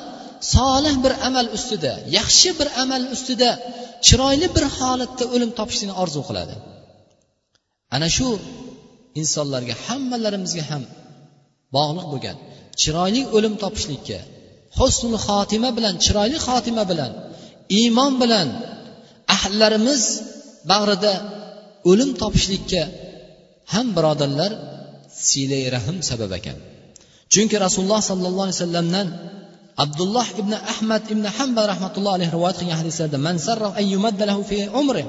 [0.56, 3.50] solih bir amal ustida yaxshi bir amal ustida
[4.08, 6.56] chiroyli bir holatda o'lim topishlikni orzu qiladi.
[7.96, 8.28] Ana shu
[9.22, 10.84] insonlarga hammalarimizga ham
[11.76, 12.38] bog'liq bo'lgan
[12.82, 14.20] chiroyli o'lim topishlikka
[14.80, 17.12] husnul xotima bilan chiroyli xotima bilan
[17.80, 18.48] iymon bilan
[19.36, 20.04] ahllarimiz
[20.72, 21.14] bag'rida
[21.90, 22.84] o'lim topishlikka
[23.74, 24.52] ham birodarlar
[25.28, 26.58] siylay rahm sabab ekan.
[27.34, 29.08] Chunki rasululloh sollallohu alayhi vasallamdan
[29.84, 34.42] abdulloh ibn ahmad ibn hambal rahmatullohi alayhi rivoyat qilgan hadislarda man sarra an yumadda lahu
[34.50, 35.04] fi umri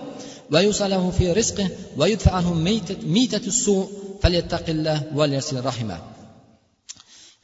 [0.52, 1.64] va yusalahu fi rizqi
[2.00, 2.52] va yudfa anhu
[3.16, 3.74] mitatu su
[4.22, 5.24] falyattaqillah va
[5.70, 5.98] rahima.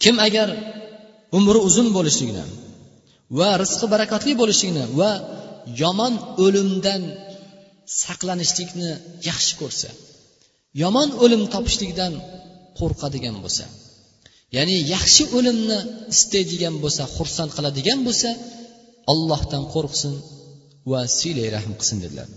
[0.02, 0.48] Kim agar
[1.38, 2.44] umri uzun bo'lishligini
[3.38, 5.10] va rizqi barakotli bo'lishligini va
[5.82, 6.14] yomon
[6.44, 7.02] o'limdan
[8.02, 8.90] saqlanishlikni
[9.28, 9.90] yaxshi ko'rsa
[10.82, 12.12] yomon o'lim topishlikdan
[12.78, 13.64] qo'rqadigan bo'lsa
[14.56, 15.78] ya'ni yaxshi o'limni
[16.14, 18.30] istaydigan bo'lsa xursand qiladigan bo'lsa
[19.12, 20.14] ollohdan qo'rqsin
[20.90, 22.28] va siylay rahm qilsin dedilar.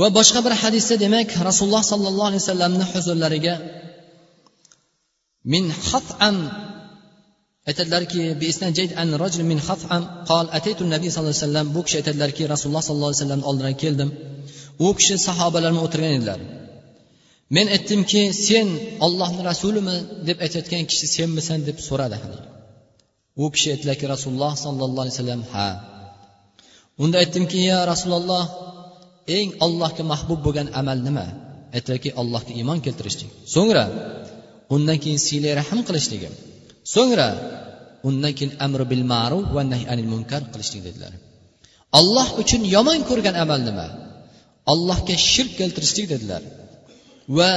[0.00, 3.54] Va boshqa bir hadisda demak rasululloh sollallohu alayhi vasallamni huzurlariga
[5.52, 6.36] min hatam
[7.70, 8.22] aytadilarki
[9.50, 13.46] min hatam qol ataytu nabiy sallallohu alayhi vasallam bu kishi aytadilarki rasululloh sollallohu alayhi vasallamni
[13.50, 14.10] oldidan keldim.
[14.86, 16.40] U kishi sahobalar bilan o'tirgan edilar.
[17.56, 18.68] Men aytdimki sen
[19.06, 19.96] ollohni rasulimi
[20.28, 22.18] deb aytayotgan kishi senmisan deb so'radi
[23.42, 25.68] u kishi aytdilarki rasululloh sollallohu alayhi vasallam ha.
[27.02, 28.44] Unda aytdimki ya rasululloh
[29.38, 31.26] eng ollohga mahbub bo'lgan amal nima?
[31.76, 33.30] Aytdilarki allohga iymon keltirishlik.
[33.54, 33.84] So'ngra
[34.74, 36.28] undan keyin siylay rahm qilishligi
[36.94, 37.28] so'ngra
[38.08, 41.12] undan keyin amri bil ma'ruf va nahy anil munkar qilishlik dedilar.
[41.98, 43.86] Alloh uchun yomon ko'rgan amal nima?
[44.72, 46.42] Allohga shirk keltirishlik dedilar.
[47.38, 47.52] Va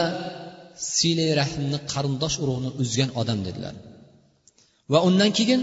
[0.96, 3.76] silay rahmni qarindosh urug'ni uzgan odam dedilar.
[4.92, 5.62] Va undan keyin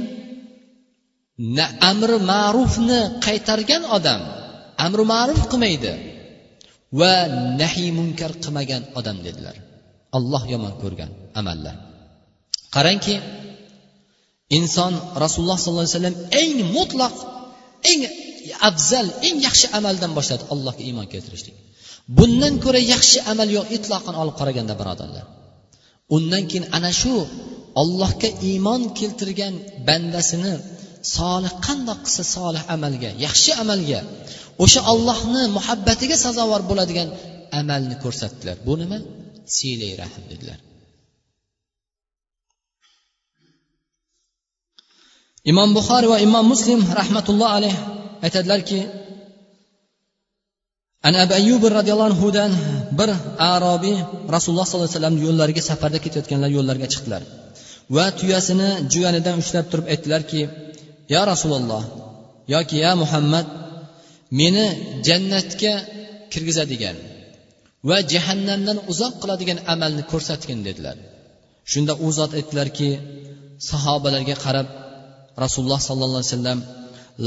[1.90, 4.20] amri ma'rufni qaytargan odam
[4.86, 5.92] amri ma'ruf qilmaydi
[7.00, 7.12] va
[7.60, 9.56] nahiy munkar qilmagan odam dedilar.
[10.18, 11.74] Alloh yomon ko'rgan amallar.
[12.74, 13.14] Qarangki
[14.58, 14.92] inson
[15.22, 17.14] rasululloh sollallohu alayhi vasallam eng mutlaq
[17.90, 18.00] eng
[18.68, 20.42] afzal eng yaxshi amaldan boshladi.
[20.54, 21.56] Allohga iymon keltirishlik.
[22.18, 25.24] Bundan ko'ra yaxshi amal yo'q itloqan olib qaraganda birodarlar.
[26.16, 27.14] Undan keyin ana shu
[27.82, 29.54] ollohga iymon keltirgan
[29.88, 30.54] bandasini
[31.16, 34.00] solih qandoq qilsa solih amalga yaxshi amalga
[34.64, 37.08] o'sha ollohni muhabbatiga sazovor bo'ladigan
[37.60, 38.56] amalni ko'rsatdilar.
[38.66, 38.98] Bu nima?
[39.56, 40.58] Siylay rahm dedilar.
[45.50, 47.76] Imom buxoriy va imom muslim rahmatulloh alayh
[48.26, 48.78] aytadilarki
[51.08, 52.52] an abu ayyub roziyallohu anhudan
[52.98, 53.10] bir
[53.54, 53.96] arobiy
[54.34, 57.22] rasululloh sollallohu alayhi vasallam yo'llariga safarda ketayotganlar yo'llarga chiqdilar.
[57.96, 60.40] Va tuyasini juvanidan ushlab turib aytdilarki
[61.14, 61.82] yo rasululloh
[62.54, 63.46] yoki ya muhammad
[64.40, 64.66] meni
[65.06, 65.72] jannatga
[66.32, 66.96] kirgizadigan
[67.88, 70.96] va jahannamdan uzoq qiladigan amalni ko'rsatgin dedilar.
[71.72, 72.90] Shunda u zot aytdilarki
[73.70, 74.68] sahobalarga qarab
[75.44, 76.60] rasululloh sollallohu alayhi vasallam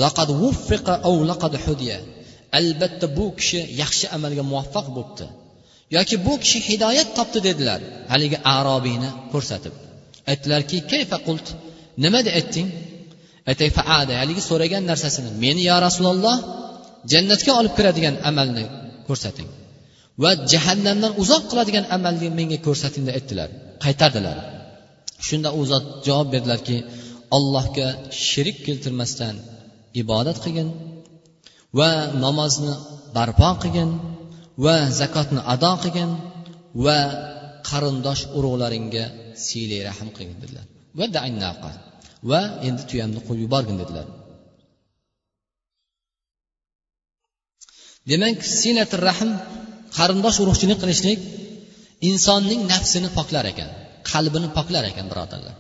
[0.04, 2.00] laqad vuffiqa aw laqad hudiya.
[2.60, 5.26] Albatta bu kishi yaxshi amalga muvaffaq bo'libdi.
[5.96, 7.80] Yoki bu kishi hidoyat topdi dedilar.
[8.12, 9.74] Haligi arobiyni ko'rsatib.
[10.32, 11.46] Aytdilarki kayfa qult?
[12.04, 12.68] Nima deb aytding?
[13.50, 16.38] Aytay faada haligi so'ragan narsasini meni yo rasululloh
[17.12, 18.66] jannatga olib kiradigan amalni
[19.08, 19.50] ko'rsating
[20.24, 23.50] va jahannamdan uzoq qiladigan amalni menga ko'rsating deb aytdilar.
[23.84, 24.38] Qaytardilar.
[25.28, 26.78] Shunda u zot javob berdilarki
[27.38, 27.88] allohga
[28.28, 29.36] shirik keltirmasdan
[30.02, 30.70] ibodat qilgin
[31.80, 31.90] va
[32.26, 32.74] namozni
[33.16, 33.92] barpo qilgin
[34.66, 36.12] va zakotni ado qilgin
[36.86, 36.98] va
[37.70, 39.06] qarindosh urug'laringga
[39.46, 40.66] siylay rahm qilgin dedilar.
[40.98, 41.06] Va
[42.32, 44.08] va endi tuyamni qo'yib yuborgin dedilar.
[48.12, 49.30] Demak sinatir rahm
[49.98, 51.20] qarindosh urug'chilik qilishlik
[52.10, 53.70] insonning nafsini poklar ekan
[54.12, 55.56] qalbini poklar ekan birodarlar.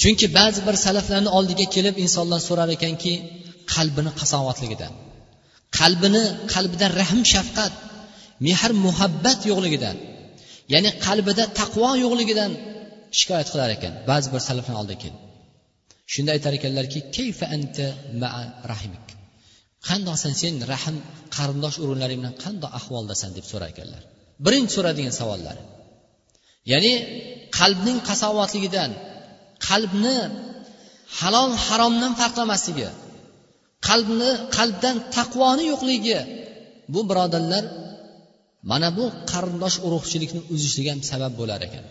[0.00, 3.12] Chunki ba'zi bir salaflarni oldiga kelib insonlar so'rar ekanki
[3.74, 4.92] qalbini qasovatligidan
[5.78, 6.22] qalbini
[6.54, 7.72] qalbida rahm shafqat
[8.46, 9.96] mehr muhabbat yo'qligidan
[10.72, 12.52] ya'ni qalbida taqvo yo'qligidan
[13.18, 13.92] shikoyat qilar ekan.
[14.10, 15.20] Ba'zi bir salafni oldiga kelib.
[16.12, 17.86] Shunda aytar ekanlarki kayfa anta
[18.22, 19.06] maa rahimik
[19.88, 20.96] qandoqsan sen rahm
[21.36, 23.30] qarindosh urug'laring bilan qandoq ahvoldasan?
[23.36, 24.02] deb so'rar ekanlar.
[24.44, 25.62] Birinchi so'radigan savollari
[26.72, 26.92] ya'ni
[27.58, 28.90] qalbning qasovatligidan
[29.68, 30.16] qalbni
[31.18, 32.88] halol haromdan farqlamasligi.
[33.86, 36.20] Qalbni qalbdan taqvoni yo'qligi.
[36.94, 37.64] Bu birodarlar
[38.70, 41.84] mana bu qarindosh urug'chilikni uzishiga ham sabab bo'lar ekan.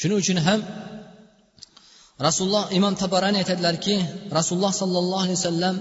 [0.00, 0.60] Shuning uchun ham
[2.26, 3.94] rasululloh imom tabarani aytadilarki
[4.38, 5.76] rasululloh sollallohu alayhi vasallam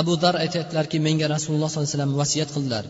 [0.00, 2.84] abu dar aytadilarki menga rasululloh sollallohu alayhi vasallam vasiyat qildilar.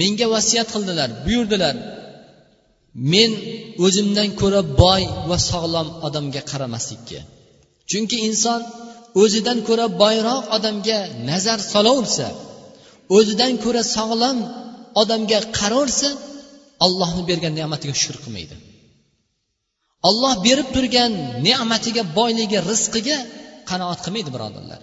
[0.00, 1.74] Menga vasiyat qildilar buyurdilar.
[3.12, 3.30] Men
[3.84, 7.20] o'zimdan ko'ra boy va sog'lom odamga qaramaslikka.
[7.90, 8.60] Chunki inson
[9.22, 10.98] o'zidan ko'ra boyroq odamga
[11.30, 12.28] nazar solaversa
[13.16, 14.38] o'zidan ko'ra sog'lom
[15.02, 16.08] odamga qaraversa
[16.86, 18.56] ollohni bergan ne'matiga shukur qilmaydi.
[20.08, 21.12] Olloh berib turgan
[21.46, 23.18] ne'matiga boyligi rizqiga
[23.70, 24.80] qanoat qilmaydi birodarlar.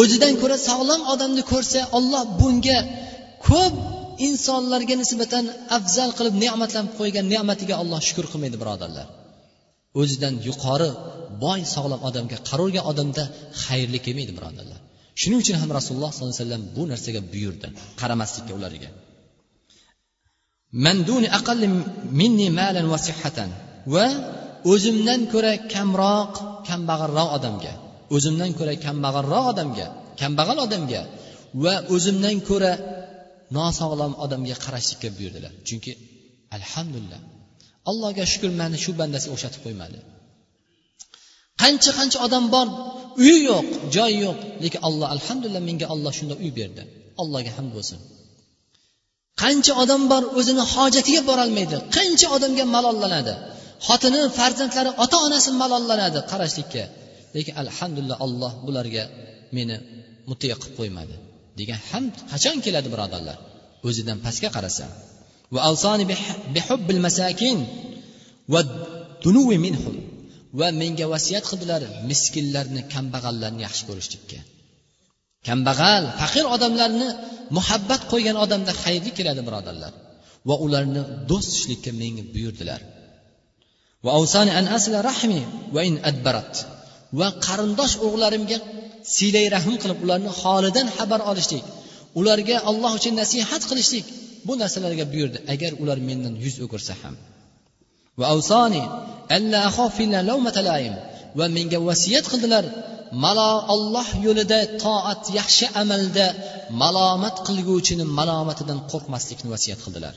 [0.00, 2.78] O'zidan ko'ra sog'lom odamni ko'rsa olloh bunga
[3.48, 3.74] ko'p
[4.28, 5.44] insonlarga nisbatan
[5.76, 9.06] afzal qilib ne'matlanib qo'ygan ne'matiga alloh shukur qilmaydi birodarlar.
[10.00, 10.90] O'zidan yuqori
[11.44, 13.24] boy sog'lom odamga qaravergan odamda
[13.64, 14.78] xayrli kelmaydi birodarlar.
[15.20, 17.68] Shuning uchun ham rasululloh sollallohu alayhi vasallam bu narsaga buyurdi
[18.00, 18.90] qaramaslikka ularga.
[23.94, 24.08] Va
[24.72, 26.32] o'zimdan ko'ra kamroq
[26.68, 27.72] kambag'alroq odamga
[28.16, 29.86] o'zimdan ko'ra kambag'alroq odamga
[30.20, 31.02] kambag'al odamga
[31.64, 32.72] va o'zimdan ko'ra
[33.58, 35.52] nosog'lom odamga qarashlikka buyurdilar.
[35.68, 35.92] Chunki
[36.56, 37.20] alhamdulillah
[37.90, 39.98] allohga shukur mani shu bandasiga o'xshatib qo'ymadi.
[41.62, 42.66] Qancha qancha odam bor
[43.24, 46.82] uyi yo'q joyi yo'q lekin alloh alhamdulillah menga olloh shunday uy berdi.
[47.22, 47.98] Allohga hamd bo'lsin.
[49.42, 53.34] Qancha odam bor o'zini hojatiga borolmaydi qancha odamga malollanadi
[53.86, 56.84] xotini farzandlari ota onasi malollanadi qarashlikka.
[57.36, 59.04] Lekin alhamdulillah alloh bularga
[59.56, 59.76] meni
[60.30, 61.14] mutiya qilib qo'ymadi.
[61.58, 63.38] Degan hamd qachon keladi birodarlar?
[63.86, 64.86] O'zidan pastga qarasa.
[65.54, 65.60] Va
[70.58, 74.38] va menga vasiyat qildilar miskinlarni kambag'allarni yaxshi ko'rishlikka.
[75.48, 77.08] Kambag'al faqir odamlarni
[77.56, 79.92] muhabbat qo'ygan odamda xayrli keladi birodarlar.
[80.48, 82.80] Va ularni do'st tutishlikka menga buyurdilar.
[87.18, 88.58] Va qarindosh urug'larimga
[89.16, 91.64] siylay rahm qilib ularni holidan xabar olishlik
[92.20, 94.06] ularga alloh uchun nasihat qilishlik
[94.46, 97.14] bu narsalarga buyurdi agar ular mendan yuz o'girsa ham.
[101.38, 102.64] Va menga vasiyat qildilar
[103.24, 106.26] malo olloh yo'lida toat yaxshi amalda
[106.82, 110.14] malomat qilguvchini malomatidan qo'rqmaslikni vasiyat qildilar.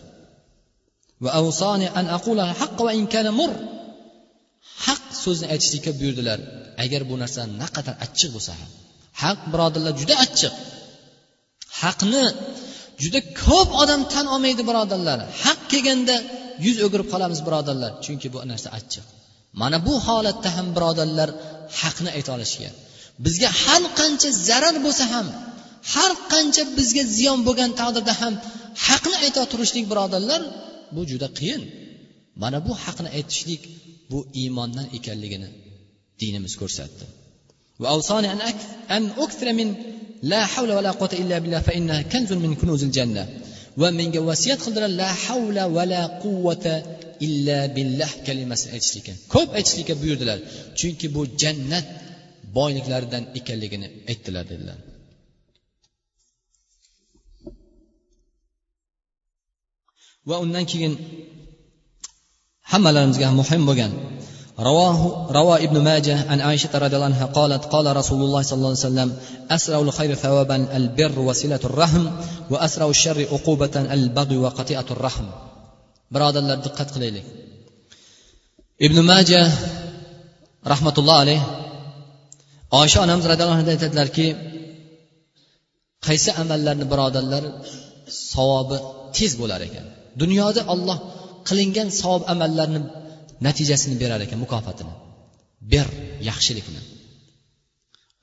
[4.86, 6.40] Haq so'zni aytishlikka buyurdilar.
[6.84, 8.70] Agar bu narsa naqadar achchiq bo'lsa ham
[9.24, 10.54] haq birodarlar juda achchiq.
[11.82, 12.26] Haqni
[13.04, 15.20] juda ko'p odam tan olmaydi birodarlar.
[15.44, 16.16] Haq kelganda
[16.66, 19.06] yuz o'girib qolamiz birodarlar chunki bu narsa achchiq.
[19.62, 21.30] Mana bu holatda ham birodarlar
[21.82, 22.74] haqni ayta olishgan
[23.26, 25.28] bizga har qancha zarar bo'lsa ham
[25.94, 28.34] har qancha bizga ziyon bo'lgan taqdirda ham
[28.88, 30.42] haqni ayta turishlik birodarlar
[30.96, 31.62] bu juda qiyin.
[32.42, 33.62] Mana bu haqni aytishlik
[34.12, 35.50] bu iymondan ekanligini
[36.22, 37.06] dinimiz ko'rsatdi.
[43.82, 46.74] Va menga vasiyat qildilar la havla va la quvvata
[47.28, 49.14] illa billah kalimasini aytishlikka.
[49.34, 50.38] Ko'p aytishlikka buyurdilar.
[50.80, 51.86] Chunki bu jannat
[52.58, 54.78] boyliklaridan ekanligini aytdilar dedilar.
[60.30, 60.94] Va undan keyin
[62.73, 63.93] hammalarimizga muhim bo'lgan
[64.71, 65.01] رواه
[65.39, 68.89] روى ابن ماجه عن عائشة رضي الله عنها قالت قال رسول الله صلى الله عليه
[68.89, 69.11] وسلم
[69.51, 72.05] أسرع الخير ثوابا البر وصلة الرحم
[72.51, 75.27] وأسرع الشر عقوبة البغي وقطيعة الرحم
[76.15, 77.27] birodarlar diqqat qilaylik
[78.87, 79.43] ibn maja
[80.73, 81.41] rahmatulloh alayh
[82.81, 84.27] oysha onamiz roziyallohu anhu aytadilarki
[86.07, 87.45] qaysi amallarni birodarlar
[88.33, 88.79] savobi
[89.17, 89.87] tez bo'lar ekan
[90.23, 90.99] dunyoda olloh
[91.48, 92.80] qilingan savob amallarni
[93.46, 94.94] natijasini berar ekan mukofotini.
[95.72, 95.88] Ber
[96.30, 96.82] yaxshilikni.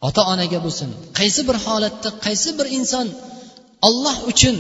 [0.09, 3.07] Ota onaga bo'lsin qaysi bir holatda qaysi bir inson
[3.89, 4.57] olloh uchun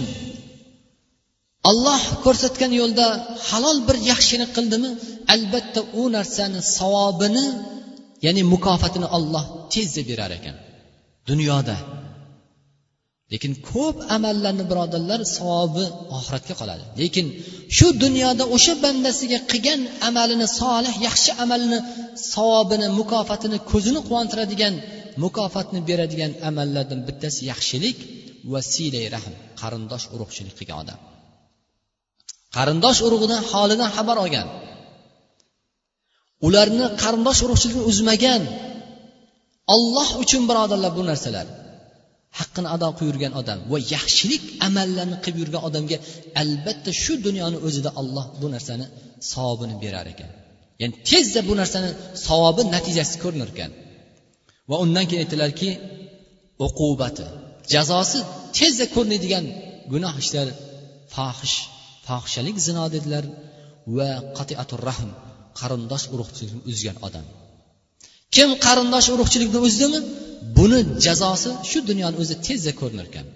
[1.71, 3.07] olloh ko'rsatgan yo'lda
[3.49, 4.91] halol bir yaxshilik qildimi?
[5.35, 7.47] Albatta u narsani savobini
[8.27, 10.57] ya'ni mukofotini olloh tezda berar ekan.
[11.31, 11.77] Dunyoda
[13.33, 15.85] lekin ko'p amallarni birodarlar savobi
[16.16, 16.85] oxiratga qoladi.
[17.01, 17.26] Lekin
[17.76, 21.78] shu dunyoda o'sha bandasiga qilgan amalini solih yaxshi amalni
[22.33, 24.74] savobini mukofotini ko'zini quvontiradigan
[25.24, 27.99] mukofotni beradigan amallardan bittasi yaxshilik
[28.53, 31.01] va siylay rahm qarindosh urug'chilik qilgan odam.
[32.57, 34.49] Qarindosh urug'idan holidan xabar olgan.
[36.47, 38.43] Ularni qarindosh urug'chilikni uzmagan.
[39.74, 41.47] Olloh uchun birodarlar bu narsalar.
[42.39, 45.97] Haqqini ado qilib yurgan odam va yaxshilik amallarni qilib yurgan odamga
[46.43, 48.87] albatta shu dunyoni o'zida olloh bu narsani
[49.33, 50.30] savobini berar ekan.
[50.80, 51.91] Ya'ni tezda bu narsani
[52.26, 53.70] savobi natijasi ko'rinar ekan.
[54.70, 55.70] Va undan keyin aytdilarki
[56.66, 57.26] uqubati
[57.72, 58.18] jazosi
[58.59, 59.45] tezda ko'rinadigan
[59.93, 60.49] gunoh ishlar
[61.14, 61.57] fohish
[62.07, 63.24] fohishalik zino dedilar
[63.97, 64.09] va
[64.39, 65.11] qatiatur rahm
[65.61, 67.26] qarindosh urug'chilikni uzgan odam.
[68.37, 69.99] Kim qarindosh urug'chilikni uzdimi
[70.57, 73.26] buni jazosi shu dunyoni o'zi tezda ko'rinar ekan.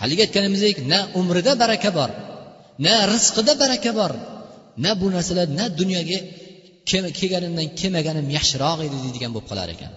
[0.00, 2.10] Haligi aytganimizdek na umrida baraka bor
[2.84, 4.12] na rizqida baraka bor
[4.84, 6.18] na bu narsalar na dunyoga
[7.18, 9.92] kelganimdan kelmaganim yaxshiroq edi deydigan bo'lib qolar ekan.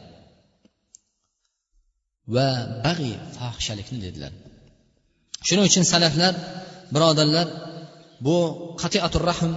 [2.35, 2.47] Va
[2.85, 4.31] bag'iy fohishalikni dedilar.
[5.47, 6.33] Shuning uchun salaflar
[6.93, 7.47] birodarlar
[8.25, 8.35] bu
[8.81, 9.51] qatiatur rahm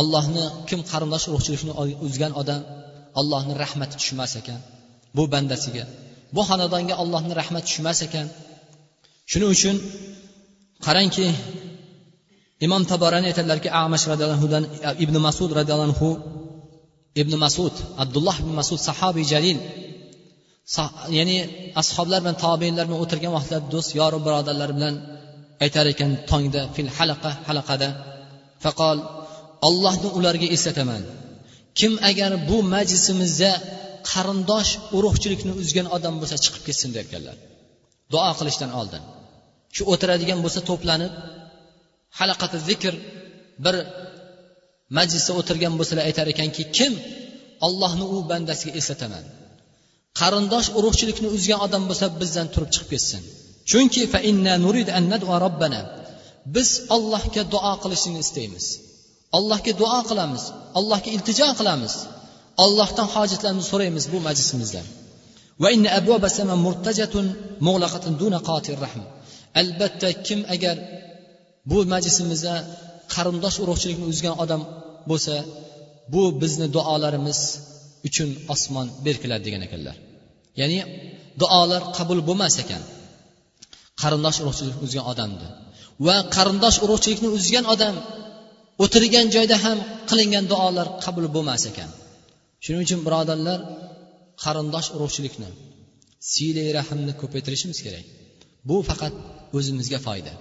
[0.00, 1.72] allohni kim qarindosh urug'chilikni
[2.06, 2.60] uzgan odam
[3.20, 4.60] allohni rahmati tushmas ekan
[5.16, 5.84] bu bandasiga.
[6.34, 8.26] Bu xonadonga allohni rahmati tushmas ekan.
[9.30, 9.76] Shuning uchun
[10.86, 11.26] qarangki
[12.66, 16.08] imom taborani aytadilarki amash roziyallohudan e, ibn masud roziyallohu anhu
[17.22, 19.58] ibn masud abdulloh ibn masud sahobiy jalil
[21.18, 21.36] ya'ni
[21.82, 24.94] ashoblar bilan tobeinlar bilan o'tirgan vaqtlarda do'st yoru birodarlar bilan
[25.64, 27.88] aytar ekan tongda fil halaqa halaqada.
[28.64, 28.98] Faqol
[29.68, 31.02] ollohni ularga eslataman
[31.80, 33.52] kim agar bu majlisimizda
[34.10, 37.36] qarindosh urug'chilikni uzgan odam bo'lsa chiqib ketsin derkanlar.
[38.12, 39.02] Duo qilishdan oldin.
[39.74, 41.12] Shu o'tiradigan bo'lsa to'planib
[42.18, 42.94] halaqati zikr
[43.64, 43.74] bir
[44.98, 46.92] majlisda o'tirgan bo'lsalar aytar ekanki kim
[47.66, 49.24] ollohni u bandasiga eslataman
[50.20, 53.22] qarindosh urug'chilikni uzgan odam bo'lsa bizdan turib chiqib ketsin.
[53.70, 54.02] Chunki
[56.54, 58.66] biz ollohga duo qilishni istaymiz.
[59.36, 60.44] Allohga duo qilamiz
[60.78, 61.94] allohga iltijo qilamiz.
[62.64, 64.82] Allohdan hojatlarimizni so'raymiz bu majlisimizda.
[69.60, 70.76] Albatta kim agar
[71.70, 72.54] bu majlisimizda
[73.14, 74.62] qarindosh urug'chilikni uzgan odam
[75.10, 75.34] bo'lsa
[76.12, 77.40] bu bizni duolarimiz
[78.08, 79.96] uchun osmon berkiladi degan ekanlar.
[80.60, 80.78] Ya'ni
[81.42, 82.82] duolar qabul bo'lmas ekan.
[84.02, 85.48] Qarindosh urug'chilikni uzgan odamni
[86.06, 87.94] va qarindosh urug'chilikni uzgan odam
[88.84, 89.78] o'tirgan joyda ham
[90.10, 91.90] qilingan duolar qabul bo'lmas ekan.
[92.64, 93.58] Shuning uchun birodarlar
[94.44, 95.50] qarindosh urug'chilikni
[96.32, 98.06] siylay rahmni ko'paytirishimiz kerak.
[98.68, 99.14] Bu faqat
[99.56, 100.32] o'zimizga foyda.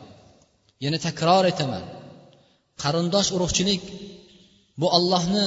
[0.84, 1.84] Yana takror aytaman
[2.84, 3.82] qarindosh urug'chilik
[4.80, 5.46] bu ollohni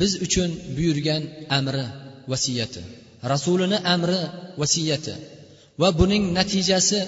[0.00, 1.22] biz uchun buyurgan
[1.58, 1.86] amri
[2.30, 2.82] vasiyati
[3.32, 4.20] rasulini amri
[4.60, 5.14] vasiyati
[5.80, 7.00] va buning natijasi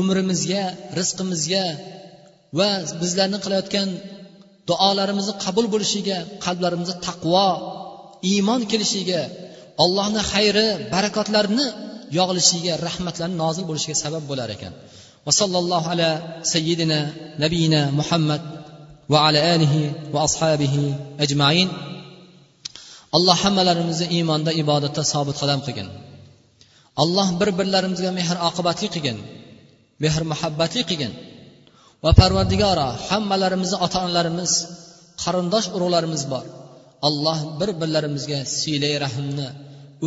[0.00, 0.62] umrimizga
[0.98, 1.64] rizqimizga
[2.58, 2.68] va
[3.00, 3.88] bizlarni qilayotgan
[4.68, 7.48] duolarimizni qabul bo'lishiga qalblarimizda taqvo
[8.32, 9.20] iymon kelishiga
[9.84, 11.66] allohni xayri barakotlarini
[12.18, 14.72] yog'ilishiga rahmatlarni nozil bo'lishiga sabab bo'lar ekan.
[15.26, 16.10] Va sallallohu ala
[16.52, 16.98] sayyidina
[17.42, 18.42] nabiyina muhammad
[19.12, 19.80] va ala alihi
[20.14, 20.82] va ashabihi
[21.24, 21.68] ajmain.
[23.16, 25.88] Alloh hammalarimizni iymonda ibodatda sobit qadam qilgin.
[27.02, 29.18] Alloh bir birlarimizga mehr oqibatli qilgin
[30.02, 31.12] mehr muhabbatli qilgin.
[32.04, 34.52] Va parvardigoro hammalarimizni ota onalarimiz
[35.22, 36.44] qarindosh urug'larimiz bor.
[37.08, 39.48] Alloh bir birlarimizga siylay rahmni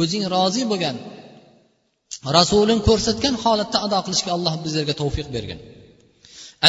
[0.02, 0.98] o'zing rozi bo'lgan
[2.38, 5.60] rasuling ko'rsatgan holatda ado qilishga alloh bizlarga tavfiq bergin.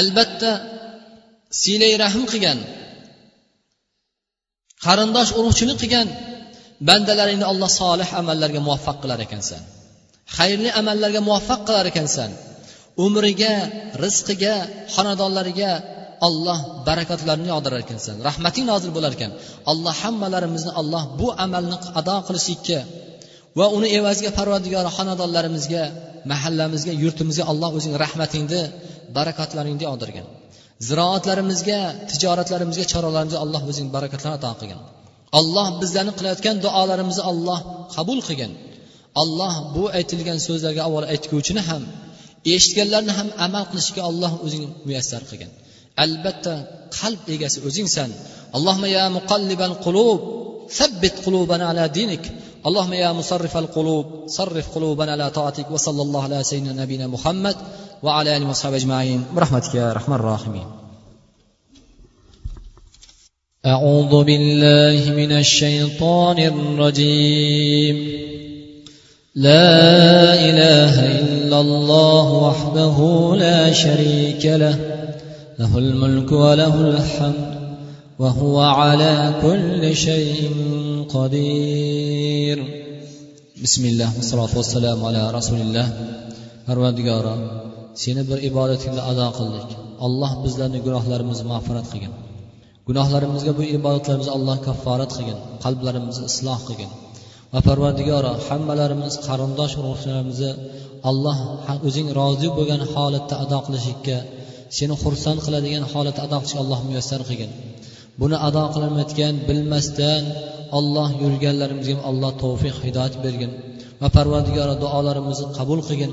[0.00, 0.50] Albatta
[1.60, 2.58] siylay rahm qilgan
[4.86, 6.08] qarindosh urug'chilik qilgan
[6.88, 9.62] bandalaringni alloh solih amallarga muvaffaq qilar ekansan.
[10.36, 12.30] Xayrli amallarga muvaffaq qilar ekansan.
[13.06, 13.52] Umriga
[14.04, 14.54] rizqiga
[14.94, 15.70] xonadonlariga
[16.28, 18.16] alloh barakotlarini yog'dirar ekansan.
[18.28, 19.32] Rahmating nozil bo'lar ekan
[19.72, 22.78] alloh hammalarimizni alloh bu amalni ado qilishlikka
[23.58, 25.82] va uni evaziga parvardigori xonadonlarimizga
[26.32, 28.62] mahallamizga yurtimizga alloh o'zing rahmatingni
[29.16, 30.26] barakotlaringni yog'dirgin.
[30.88, 31.80] Ziroatlarimizga
[32.10, 34.80] tijoratlarimizga choralarimizga alloh o'zing barakatlarni ato qilgin.
[35.40, 37.58] Alloh bizlarni qilayotgan duolarimizni alloh
[37.94, 38.52] qabul qilgin.
[39.22, 41.82] Alloh bu aytilgan so'zlarga avval aytguvchini ham
[42.52, 45.50] eshitganlarni ham amal qilishga alloh o'zing muyassar qilgin
[46.04, 46.54] albatta
[46.98, 48.10] qalb egasi o'zingsan
[50.78, 52.24] sabbit qulubana ala dinik
[52.68, 57.56] اللهم يا مصرف القلوب صرف قلوبنا على طاعتك وصلى الله على سيدنا نبينا محمد
[58.02, 60.66] وعلى اله وصحبه اجمعين برحمتك يا ارحم الراحمين
[63.66, 67.96] اعوذ بالله من الشيطان الرجيم
[69.34, 72.96] لا إله إلا الله وحده
[73.36, 74.78] لا شريك له.
[75.58, 77.54] له الملك وله الحمد
[78.18, 80.50] وهو على كل شيء
[81.08, 82.58] قدير.
[83.62, 85.86] بسم الله والصلاة والسلام على رسول الله
[86.66, 87.34] فرمدقارا
[87.94, 89.70] سينا بر إبادة الله أدا قلك
[90.02, 92.12] الله بزلنا جراح لرمز مغفرت خيجن
[92.88, 96.88] جراح لرمز قبو إبادة لرمز الله كفارت خيجن قلب لرمز إصلاح خيجن
[97.54, 100.50] va parvardigoro hammalarimiz qarindosh urug'larimizni
[101.10, 101.38] alloh
[101.88, 104.16] o'zing rozi bo'lgan holatda ado qilishlikka
[104.76, 107.50] seni xursand qiladigan holatda ado qilishga alloh muyassar qilgin.
[108.20, 110.24] Buni ado qilmayotgan bilmasdan
[110.78, 113.52] olloh yurganlarimizga alloh tavfiq hidoyat bergin
[114.00, 116.12] va parvardigoro duolarimizni qabul qilgin.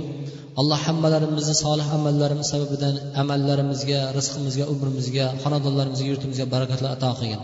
[0.62, 7.42] Alloh hammalarimizni solih amallarimiz sababidan amallarimizga rizqimizga umrimizga xonadonlarimizga yurtimizga barakatlar ato qilgin.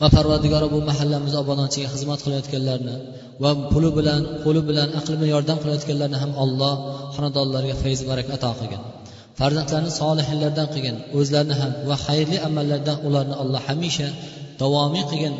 [0.00, 2.96] Va parvardigoro bu mahallamiz obodonchiga xizmat qilayotganlarni
[3.42, 6.74] va puli bilan qo'li bilan aqli bilan yordam qilayotganlarni ham alloh
[7.14, 8.82] xonadonlariga fayz baraka ato qilgin.
[9.38, 14.08] Farzandlarni solihlardan qilgin o'zlarini ham va xayrli amallardan ularni alloh hamisha
[14.60, 15.34] davomiy qilgin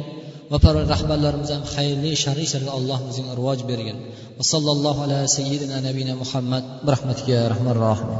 [0.50, 0.58] va
[0.94, 3.96] rahbarlarimiz ham xayrli shar'iy ishlarga alloh o'zing rivoj bergin.
[4.38, 8.10] Va sallallohu ala sayyidina nabiyina muhammad bi rahmatiga rahmanir rohim